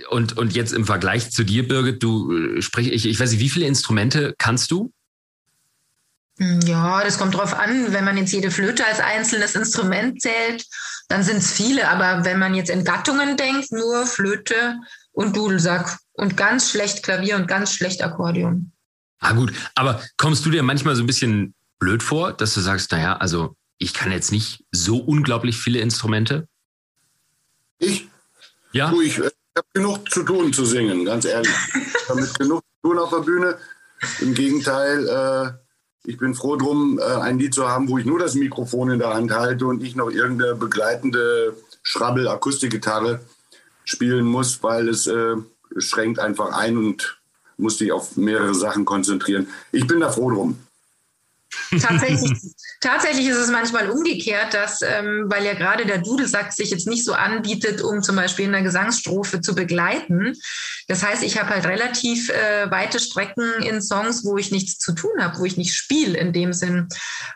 und, 0.10 0.38
und 0.38 0.56
jetzt 0.56 0.72
im 0.72 0.86
Vergleich 0.86 1.32
zu 1.32 1.44
dir, 1.44 1.68
Birgit, 1.68 2.02
du 2.02 2.32
äh, 2.32 2.62
sprich, 2.62 2.92
ich, 2.94 3.06
ich 3.06 3.20
weiß 3.20 3.32
nicht, 3.32 3.42
wie 3.42 3.50
viele 3.50 3.68
Instrumente 3.68 4.34
kannst 4.38 4.72
du? 4.72 4.94
Ja, 6.38 7.04
das 7.04 7.18
kommt 7.18 7.36
drauf 7.36 7.54
an. 7.54 7.94
Wenn 7.94 8.04
man 8.04 8.18
jetzt 8.18 8.34
jede 8.34 8.52
Flöte 8.52 8.86
als 8.86 9.00
einzelnes 9.00 9.56
Instrument 9.56 10.22
zählt, 10.22 10.66
dann 11.08 11.24
sind 11.24 11.38
es 11.38 11.52
viele. 11.52 11.88
Aber 11.88 12.26
wenn 12.26 12.40
man 12.40 12.56
jetzt 12.56 12.70
in 12.70 12.84
Gattungen 12.84 13.38
denkt, 13.38 13.72
nur 13.72 14.06
Flöte 14.06 14.76
und 15.14 15.38
Dudelsack 15.38 15.98
und 16.14 16.36
ganz 16.36 16.72
schlecht 16.72 17.04
Klavier 17.04 17.38
und 17.38 17.48
ganz 17.48 17.72
schlecht 17.74 18.04
Akkordeon. 18.04 18.72
Ah 19.20 19.32
gut, 19.32 19.54
aber 19.76 20.04
kommst 20.18 20.46
du 20.46 20.52
dir 20.52 20.62
manchmal 20.62 20.96
so 20.96 21.04
ein 21.04 21.08
bisschen 21.08 21.56
blöd 21.80 22.04
vor, 22.04 22.34
dass 22.34 22.54
du 22.54 22.60
sagst, 22.60 22.92
naja, 22.92 23.16
also 23.18 23.56
ich 23.78 23.94
kann 23.94 24.12
jetzt 24.12 24.32
nicht 24.32 24.66
so 24.72 24.98
unglaublich 24.98 25.58
viele 25.58 25.80
Instrumente? 25.80 26.48
Ich? 27.80 28.08
Ja. 28.74 28.90
Du, 28.90 29.02
ich, 29.02 29.18
ich 29.18 29.24
habe 29.56 29.68
genug 29.74 30.10
zu 30.12 30.24
tun 30.24 30.52
zu 30.52 30.66
singen, 30.66 31.06
ganz 31.06 31.26
ehrlich. 31.26 31.52
Ich 31.74 32.10
habe 32.10 32.28
genug 32.38 32.62
zu 32.62 32.90
tun 32.90 33.00
auf 33.00 33.10
der 33.10 33.20
Bühne. 33.20 33.58
Im 34.20 34.34
Gegenteil, 34.34 35.08
äh, 35.08 35.65
ich 36.06 36.18
bin 36.18 36.36
froh 36.36 36.56
drum, 36.56 37.00
äh, 37.00 37.04
ein 37.04 37.40
Lied 37.40 37.54
zu 37.54 37.68
haben, 37.68 37.90
wo 37.90 37.98
ich 37.98 38.06
nur 38.06 38.20
das 38.20 38.36
Mikrofon 38.36 38.92
in 38.92 39.00
der 39.00 39.14
Hand 39.14 39.32
halte 39.32 39.66
und 39.66 39.84
ich 39.84 39.96
noch 39.96 40.10
irgendeine 40.10 40.56
begleitende 40.56 41.56
Schrabbel-Akustikgitarre 41.84 43.20
spielen 43.84 44.26
muss, 44.26 44.62
weil 44.64 44.90
es 44.90 45.08
äh, 45.08 45.36
schränkt 45.78 46.20
einfach 46.20 46.54
ein 46.54 46.78
und 46.78 47.20
muss 47.58 47.78
dich 47.78 47.92
auf 47.92 48.18
mehrere 48.18 48.54
Sachen 48.54 48.86
konzentrieren. 48.86 49.48
Ich 49.72 49.88
bin 49.88 50.00
da 50.00 50.10
froh 50.10 50.30
drum. 50.30 50.58
Tatsächlich, 51.82 52.32
tatsächlich 52.82 53.28
ist 53.28 53.38
es 53.38 53.50
manchmal 53.50 53.90
umgekehrt, 53.90 54.54
dass, 54.54 54.82
ähm, 54.82 55.26
weil 55.28 55.46
ja 55.46 55.54
gerade 55.54 55.86
der 55.86 56.00
Dudelsack 56.00 56.54
sich 56.54 56.72
jetzt 56.72 56.88
nicht 56.88 57.06
so 57.06 57.14
anbietet, 57.14 57.82
um 57.82 58.02
zum 58.02 58.16
Beispiel 58.16 58.46
in 58.46 58.52
der 58.52 58.62
Gesangsstrophe 58.62 59.42
zu 59.42 59.56
begleiten. 59.56 60.34
Das 60.88 61.04
heißt, 61.04 61.24
ich 61.24 61.40
habe 61.40 61.50
halt 61.50 61.66
relativ 61.66 62.30
äh, 62.30 62.70
weite 62.70 63.00
Strecken 63.00 63.64
in 63.64 63.82
Songs, 63.82 64.24
wo 64.24 64.38
ich 64.38 64.52
nichts 64.52 64.78
zu 64.78 64.94
tun 64.94 65.12
habe, 65.20 65.40
wo 65.40 65.46
ich 65.46 65.58
nicht 65.58 65.76
spiele 65.76 66.18
in 66.18 66.32
dem 66.32 66.54
Sinn 66.54 66.88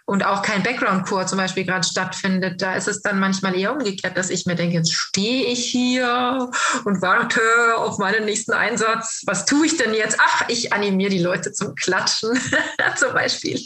und 0.05 0.23
auch 0.23 0.41
kein 0.41 0.63
Background-Chor 0.63 1.25
zum 1.27 1.37
Beispiel 1.37 1.65
gerade 1.65 1.87
stattfindet. 1.87 2.61
Da 2.61 2.75
ist 2.75 2.87
es 2.87 3.01
dann 3.01 3.19
manchmal 3.19 3.57
eher 3.57 3.73
umgekehrt, 3.73 4.17
dass 4.17 4.29
ich 4.29 4.45
mir 4.45 4.55
denke, 4.55 4.77
jetzt 4.77 4.93
stehe 4.93 5.45
ich 5.45 5.65
hier 5.65 6.49
und 6.85 7.01
warte 7.01 7.41
auf 7.77 7.97
meinen 7.97 8.25
nächsten 8.25 8.53
Einsatz. 8.53 9.23
Was 9.25 9.45
tue 9.45 9.65
ich 9.65 9.77
denn 9.77 9.93
jetzt? 9.93 10.17
Ach, 10.19 10.43
ich 10.47 10.73
animiere 10.73 11.09
die 11.09 11.19
Leute 11.19 11.51
zum 11.51 11.75
Klatschen 11.75 12.39
zum 12.95 13.13
Beispiel. 13.13 13.59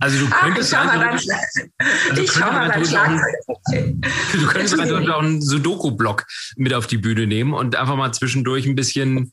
Also 0.00 0.18
du 0.18 0.30
könntest 0.30 0.74
Ach, 0.74 0.84
ich 1.14 1.30
also 2.08 2.22
ich 2.22 2.32
schau 2.32 2.50
mal 2.50 2.70
Du 4.32 4.46
könntest 4.46 4.76
natürlich 4.76 5.10
auch 5.10 5.22
einen 5.22 5.42
Sudoku-Block 5.42 6.26
mit 6.56 6.72
auf 6.72 6.86
die 6.86 6.96
Bühne 6.96 7.26
nehmen 7.26 7.52
und 7.52 7.76
einfach 7.76 7.96
mal 7.96 8.12
zwischendurch 8.12 8.66
ein 8.66 8.74
bisschen 8.74 9.32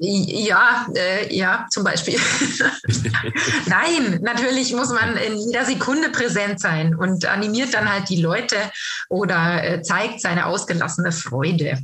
ja, 0.00 0.86
äh, 0.94 1.34
ja, 1.36 1.66
zum 1.70 1.82
Beispiel. 1.82 2.14
Nein, 3.66 4.20
natürlich 4.22 4.72
muss 4.72 4.90
man 4.90 5.16
in 5.16 5.36
jeder 5.36 5.64
Sekunde 5.64 6.10
präsent 6.10 6.60
sein 6.60 6.94
und 6.94 7.26
animiert 7.26 7.74
dann 7.74 7.90
halt 7.90 8.08
die 8.08 8.22
Leute 8.22 8.54
oder 9.08 9.64
äh, 9.64 9.82
zeigt 9.82 10.20
seine 10.20 10.46
ausgelassene 10.46 11.10
Freude. 11.10 11.80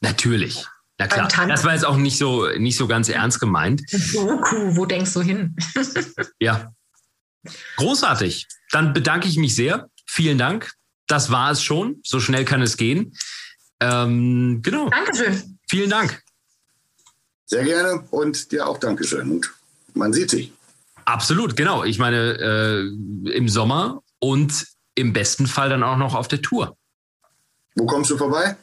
Natürlich. 0.00 0.64
Ja 1.02 1.26
klar, 1.26 1.46
das 1.48 1.64
war 1.64 1.72
jetzt 1.72 1.84
auch 1.84 1.96
nicht 1.96 2.16
so, 2.16 2.46
nicht 2.58 2.76
so 2.76 2.86
ganz 2.86 3.08
ernst 3.08 3.40
gemeint. 3.40 3.82
Doku, 4.12 4.76
wo 4.76 4.86
denkst 4.86 5.12
du 5.14 5.20
hin? 5.20 5.56
ja. 6.38 6.72
Großartig. 7.76 8.46
Dann 8.70 8.92
bedanke 8.92 9.26
ich 9.26 9.36
mich 9.36 9.54
sehr. 9.54 9.88
Vielen 10.06 10.38
Dank. 10.38 10.72
Das 11.08 11.30
war 11.30 11.50
es 11.50 11.62
schon. 11.62 12.00
So 12.04 12.20
schnell 12.20 12.44
kann 12.44 12.62
es 12.62 12.76
gehen. 12.76 13.14
Ähm, 13.80 14.60
genau. 14.62 14.88
Dankeschön. 14.90 15.58
Vielen 15.68 15.90
Dank. 15.90 16.22
Sehr 17.46 17.64
gerne 17.64 18.04
und 18.10 18.52
dir 18.52 18.66
auch 18.66 18.78
Dankeschön. 18.78 19.30
Und 19.30 19.52
man 19.94 20.12
sieht 20.12 20.30
sich. 20.30 20.52
Absolut, 21.04 21.56
genau. 21.56 21.82
Ich 21.84 21.98
meine, 21.98 22.38
äh, 22.38 23.32
im 23.32 23.48
Sommer 23.48 24.02
und 24.20 24.66
im 24.94 25.12
besten 25.12 25.46
Fall 25.46 25.68
dann 25.68 25.82
auch 25.82 25.96
noch 25.96 26.14
auf 26.14 26.28
der 26.28 26.42
Tour. 26.42 26.76
Wo 27.74 27.86
kommst 27.86 28.10
du 28.10 28.16
vorbei? 28.16 28.56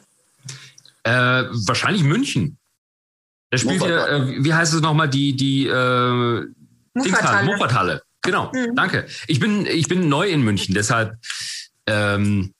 Äh, 1.04 1.10
wahrscheinlich 1.12 2.02
München. 2.02 2.58
Da 3.50 3.58
spielt 3.58 3.82
ja, 3.82 4.06
äh, 4.06 4.44
wie 4.44 4.54
heißt 4.54 4.74
es 4.74 4.80
nochmal, 4.80 5.08
die, 5.08 5.34
die 5.34 5.66
äh, 5.66 6.46
Muffathalle. 6.94 8.02
Genau, 8.22 8.52
mhm. 8.52 8.76
danke. 8.76 9.06
Ich 9.26 9.40
bin, 9.40 9.66
ich 9.66 9.88
bin 9.88 10.08
neu 10.08 10.28
in 10.28 10.42
München, 10.42 10.74
deshalb 10.74 11.16
ähm, 11.86 12.54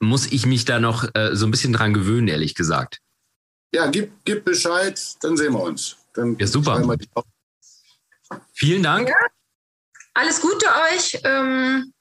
muss 0.00 0.30
ich 0.30 0.46
mich 0.46 0.64
da 0.64 0.80
noch 0.80 1.08
äh, 1.14 1.34
so 1.34 1.46
ein 1.46 1.50
bisschen 1.50 1.72
dran 1.72 1.94
gewöhnen, 1.94 2.28
ehrlich 2.28 2.54
gesagt. 2.54 3.00
Ja, 3.74 3.86
gib, 3.86 4.12
gib 4.24 4.44
Bescheid, 4.44 5.00
dann 5.20 5.36
sehen 5.36 5.52
wir 5.52 5.60
uns. 5.60 5.96
Dann 6.14 6.36
ja, 6.38 6.46
super. 6.46 6.96
Vielen 8.54 8.82
Dank. 8.82 9.08
Ja. 9.08 9.14
Alles 10.14 10.40
Gute 10.40 10.66
euch. 10.92 11.18
Ähm, 11.24 11.92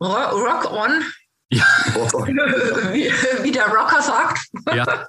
rock 0.00 0.70
on. 0.72 1.04
Ja. 1.52 1.64
wie, 2.92 3.10
wie, 3.42 3.50
der 3.50 3.66
Rocker 3.66 4.00
sagt. 4.00 4.46
Ja. 4.72 5.06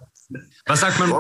Was 0.66 0.80
sagt 0.80 1.00
man, 1.00 1.12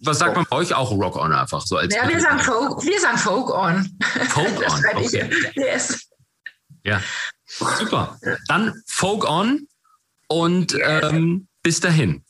was 0.00 0.18
sagt 0.18 0.34
man 0.34 0.46
bei 0.48 0.56
euch 0.56 0.74
auch 0.74 0.90
Rock 0.90 1.16
On 1.16 1.32
einfach 1.32 1.60
so 1.60 1.76
als? 1.76 1.94
Ja, 1.94 2.08
wir 2.08 2.20
sagen 2.20 2.38
Folk, 2.40 2.82
wir 2.84 3.00
sagen 3.00 3.18
Folk 3.18 3.50
On. 3.50 3.98
Folk 4.28 4.70
On, 4.70 5.04
okay. 5.04 5.30
Yes. 5.54 6.08
Ja, 6.84 7.00
super. 7.46 8.18
Dann 8.48 8.72
Folk 8.86 9.28
On 9.28 9.66
und 10.28 10.72
yes. 10.72 11.12
ähm, 11.12 11.48
bis 11.62 11.80
dahin. 11.80 12.24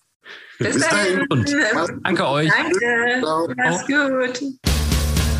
Bis, 0.59 0.75
bis 0.75 0.89
dahin. 0.89 1.27
Und 1.29 1.55
danke 2.03 2.27
euch. 2.27 2.51
Danke. 2.51 3.55
Mach's 3.57 3.87
gut. 3.87 4.41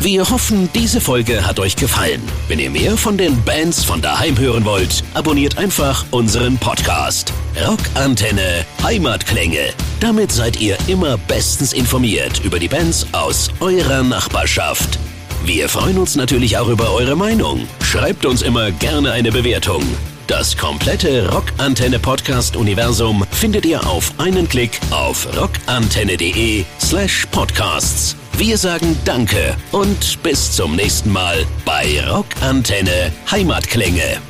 Wir 0.07 0.29
hoffen, 0.29 0.69
diese 0.73 1.01
Folge 1.01 1.45
hat 1.45 1.59
euch 1.59 1.75
gefallen. 1.75 2.21
Wenn 2.47 2.59
ihr 2.59 2.69
mehr 2.69 2.95
von 2.95 3.17
den 3.17 3.43
Bands 3.43 3.83
von 3.83 4.01
daheim 4.01 4.39
hören 4.39 4.63
wollt, 4.63 5.03
abonniert 5.13 5.57
einfach 5.57 6.05
unseren 6.11 6.57
Podcast. 6.57 7.33
Rockantenne 7.67 8.65
Heimatklänge. 8.81 9.73
Damit 9.99 10.31
seid 10.31 10.61
ihr 10.61 10.77
immer 10.87 11.17
bestens 11.17 11.73
informiert 11.73 12.39
über 12.45 12.57
die 12.57 12.69
Bands 12.69 13.05
aus 13.11 13.49
eurer 13.59 14.01
Nachbarschaft. 14.01 14.97
Wir 15.43 15.67
freuen 15.67 15.97
uns 15.97 16.15
natürlich 16.15 16.57
auch 16.57 16.69
über 16.69 16.93
eure 16.93 17.17
Meinung. 17.17 17.67
Schreibt 17.83 18.25
uns 18.25 18.43
immer 18.43 18.71
gerne 18.71 19.11
eine 19.11 19.33
Bewertung. 19.33 19.83
Das 20.27 20.55
komplette 20.55 21.29
Rockantenne 21.29 21.99
Podcast 21.99 22.55
Universum 22.55 23.25
findet 23.31 23.65
ihr 23.65 23.85
auf 23.85 24.13
einen 24.19 24.47
Klick 24.47 24.79
auf 24.89 25.27
rockantenne.de 25.37 26.63
slash 26.79 27.27
podcasts. 27.29 28.15
Wir 28.37 28.55
sagen 28.59 28.95
Danke 29.03 29.57
und 29.71 30.21
bis 30.21 30.51
zum 30.51 30.75
nächsten 30.75 31.11
Mal 31.11 31.43
bei 31.65 31.99
Rockantenne 32.07 33.11
Heimatklänge. 33.31 34.21